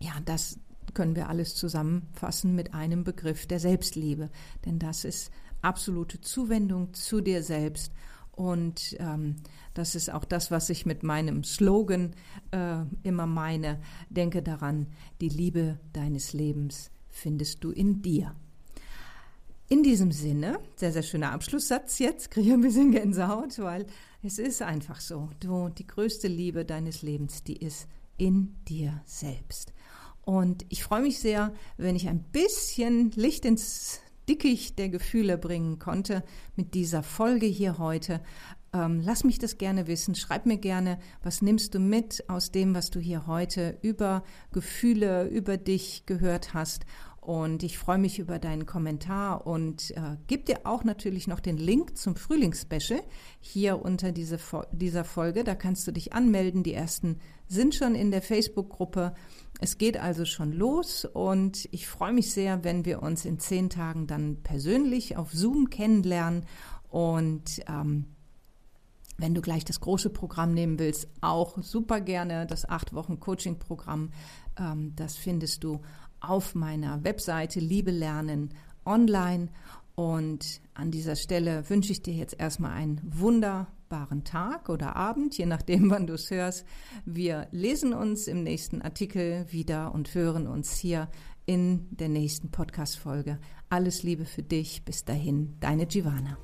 ja, 0.00 0.12
das 0.24 0.58
können 0.94 1.16
wir 1.16 1.28
alles 1.28 1.54
zusammenfassen 1.54 2.54
mit 2.54 2.74
einem 2.74 3.04
Begriff 3.04 3.46
der 3.46 3.60
Selbstliebe. 3.60 4.30
Denn 4.64 4.78
das 4.78 5.04
ist 5.04 5.30
absolute 5.62 6.20
Zuwendung 6.20 6.92
zu 6.94 7.20
dir 7.20 7.42
selbst. 7.42 7.92
Und 8.32 8.96
ähm, 8.98 9.36
das 9.74 9.94
ist 9.94 10.10
auch 10.10 10.24
das, 10.24 10.50
was 10.50 10.70
ich 10.70 10.86
mit 10.86 11.02
meinem 11.02 11.44
Slogan 11.44 12.14
äh, 12.50 12.82
immer 13.02 13.26
meine. 13.26 13.80
Denke 14.08 14.42
daran, 14.42 14.86
die 15.20 15.28
Liebe 15.28 15.78
deines 15.92 16.32
Lebens 16.32 16.90
findest 17.08 17.62
du 17.62 17.70
in 17.70 18.02
dir. 18.02 18.34
In 19.68 19.82
diesem 19.82 20.12
Sinne, 20.12 20.58
sehr, 20.76 20.92
sehr 20.92 21.02
schöner 21.02 21.32
Abschlusssatz 21.32 21.98
jetzt, 21.98 22.30
kriege 22.30 22.48
ich 22.48 22.52
ein 22.52 22.60
bisschen 22.60 22.90
Gänsehaut, 22.92 23.58
weil 23.58 23.86
es 24.22 24.38
ist 24.38 24.60
einfach 24.60 25.00
so. 25.00 25.30
Du, 25.40 25.68
die 25.68 25.86
größte 25.86 26.28
Liebe 26.28 26.64
deines 26.64 27.02
Lebens, 27.02 27.42
die 27.42 27.56
ist 27.56 27.88
in 28.18 28.54
dir 28.68 29.00
selbst. 29.04 29.72
Und 30.24 30.64
ich 30.68 30.84
freue 30.84 31.02
mich 31.02 31.18
sehr, 31.18 31.52
wenn 31.76 31.96
ich 31.96 32.08
ein 32.08 32.22
bisschen 32.22 33.10
Licht 33.12 33.44
ins 33.44 34.00
Dickicht 34.28 34.78
der 34.78 34.88
Gefühle 34.88 35.36
bringen 35.36 35.78
konnte 35.78 36.22
mit 36.54 36.74
dieser 36.74 37.02
Folge 37.02 37.46
hier 37.46 37.78
heute. 37.78 38.20
Ähm, 38.72 39.02
lass 39.04 39.24
mich 39.24 39.38
das 39.38 39.58
gerne 39.58 39.86
wissen. 39.86 40.14
Schreib 40.14 40.46
mir 40.46 40.58
gerne, 40.58 40.98
was 41.22 41.42
nimmst 41.42 41.74
du 41.74 41.80
mit 41.80 42.24
aus 42.28 42.52
dem, 42.52 42.74
was 42.74 42.90
du 42.90 43.00
hier 43.00 43.26
heute 43.26 43.78
über 43.82 44.22
Gefühle, 44.52 45.26
über 45.26 45.56
dich 45.56 46.06
gehört 46.06 46.54
hast. 46.54 46.86
Und 47.22 47.62
ich 47.62 47.78
freue 47.78 47.98
mich 47.98 48.18
über 48.18 48.40
deinen 48.40 48.66
Kommentar 48.66 49.46
und 49.46 49.92
äh, 49.92 50.16
gib 50.26 50.46
dir 50.46 50.62
auch 50.64 50.82
natürlich 50.82 51.28
noch 51.28 51.38
den 51.38 51.56
Link 51.56 51.96
zum 51.96 52.16
Frühlingsspecial 52.16 53.00
hier 53.38 53.80
unter 53.80 54.10
diese, 54.10 54.40
dieser 54.72 55.04
Folge. 55.04 55.44
Da 55.44 55.54
kannst 55.54 55.86
du 55.86 55.92
dich 55.92 56.12
anmelden. 56.12 56.64
Die 56.64 56.74
ersten 56.74 57.20
sind 57.46 57.76
schon 57.76 57.94
in 57.94 58.10
der 58.10 58.22
Facebook-Gruppe. 58.22 59.14
Es 59.60 59.78
geht 59.78 59.98
also 59.98 60.24
schon 60.24 60.50
los 60.50 61.04
und 61.04 61.68
ich 61.70 61.86
freue 61.86 62.12
mich 62.12 62.32
sehr, 62.32 62.64
wenn 62.64 62.84
wir 62.84 63.04
uns 63.04 63.24
in 63.24 63.38
zehn 63.38 63.70
Tagen 63.70 64.08
dann 64.08 64.42
persönlich 64.42 65.16
auf 65.16 65.30
Zoom 65.32 65.70
kennenlernen 65.70 66.44
und 66.88 67.60
ähm, 67.68 68.06
wenn 69.16 69.34
du 69.34 69.42
gleich 69.42 69.64
das 69.64 69.78
große 69.78 70.10
Programm 70.10 70.54
nehmen 70.54 70.80
willst, 70.80 71.06
auch 71.20 71.56
super 71.62 72.00
gerne 72.00 72.46
das 72.46 72.68
acht 72.68 72.92
Wochen 72.92 73.20
Coaching-Programm. 73.20 74.10
Ähm, 74.58 74.92
das 74.96 75.16
findest 75.16 75.62
du 75.62 75.82
auf 76.22 76.54
meiner 76.54 77.04
Webseite 77.04 77.60
Liebe 77.60 77.90
lernen 77.90 78.50
online. 78.84 79.48
Und 79.94 80.60
an 80.74 80.90
dieser 80.90 81.16
Stelle 81.16 81.68
wünsche 81.68 81.92
ich 81.92 82.02
dir 82.02 82.14
jetzt 82.14 82.38
erstmal 82.38 82.72
einen 82.72 83.00
wunderbaren 83.04 84.24
Tag 84.24 84.68
oder 84.68 84.96
Abend, 84.96 85.36
je 85.36 85.46
nachdem, 85.46 85.90
wann 85.90 86.06
du 86.06 86.14
es 86.14 86.30
hörst. 86.30 86.64
Wir 87.04 87.48
lesen 87.50 87.92
uns 87.92 88.26
im 88.26 88.42
nächsten 88.42 88.82
Artikel 88.82 89.46
wieder 89.50 89.94
und 89.94 90.14
hören 90.14 90.46
uns 90.46 90.76
hier 90.76 91.08
in 91.44 91.88
der 91.90 92.08
nächsten 92.08 92.50
Podcast-Folge. 92.50 93.38
Alles 93.68 94.02
Liebe 94.02 94.24
für 94.24 94.42
dich. 94.42 94.84
Bis 94.84 95.04
dahin, 95.04 95.56
deine 95.60 95.86
Giovanna. 95.86 96.38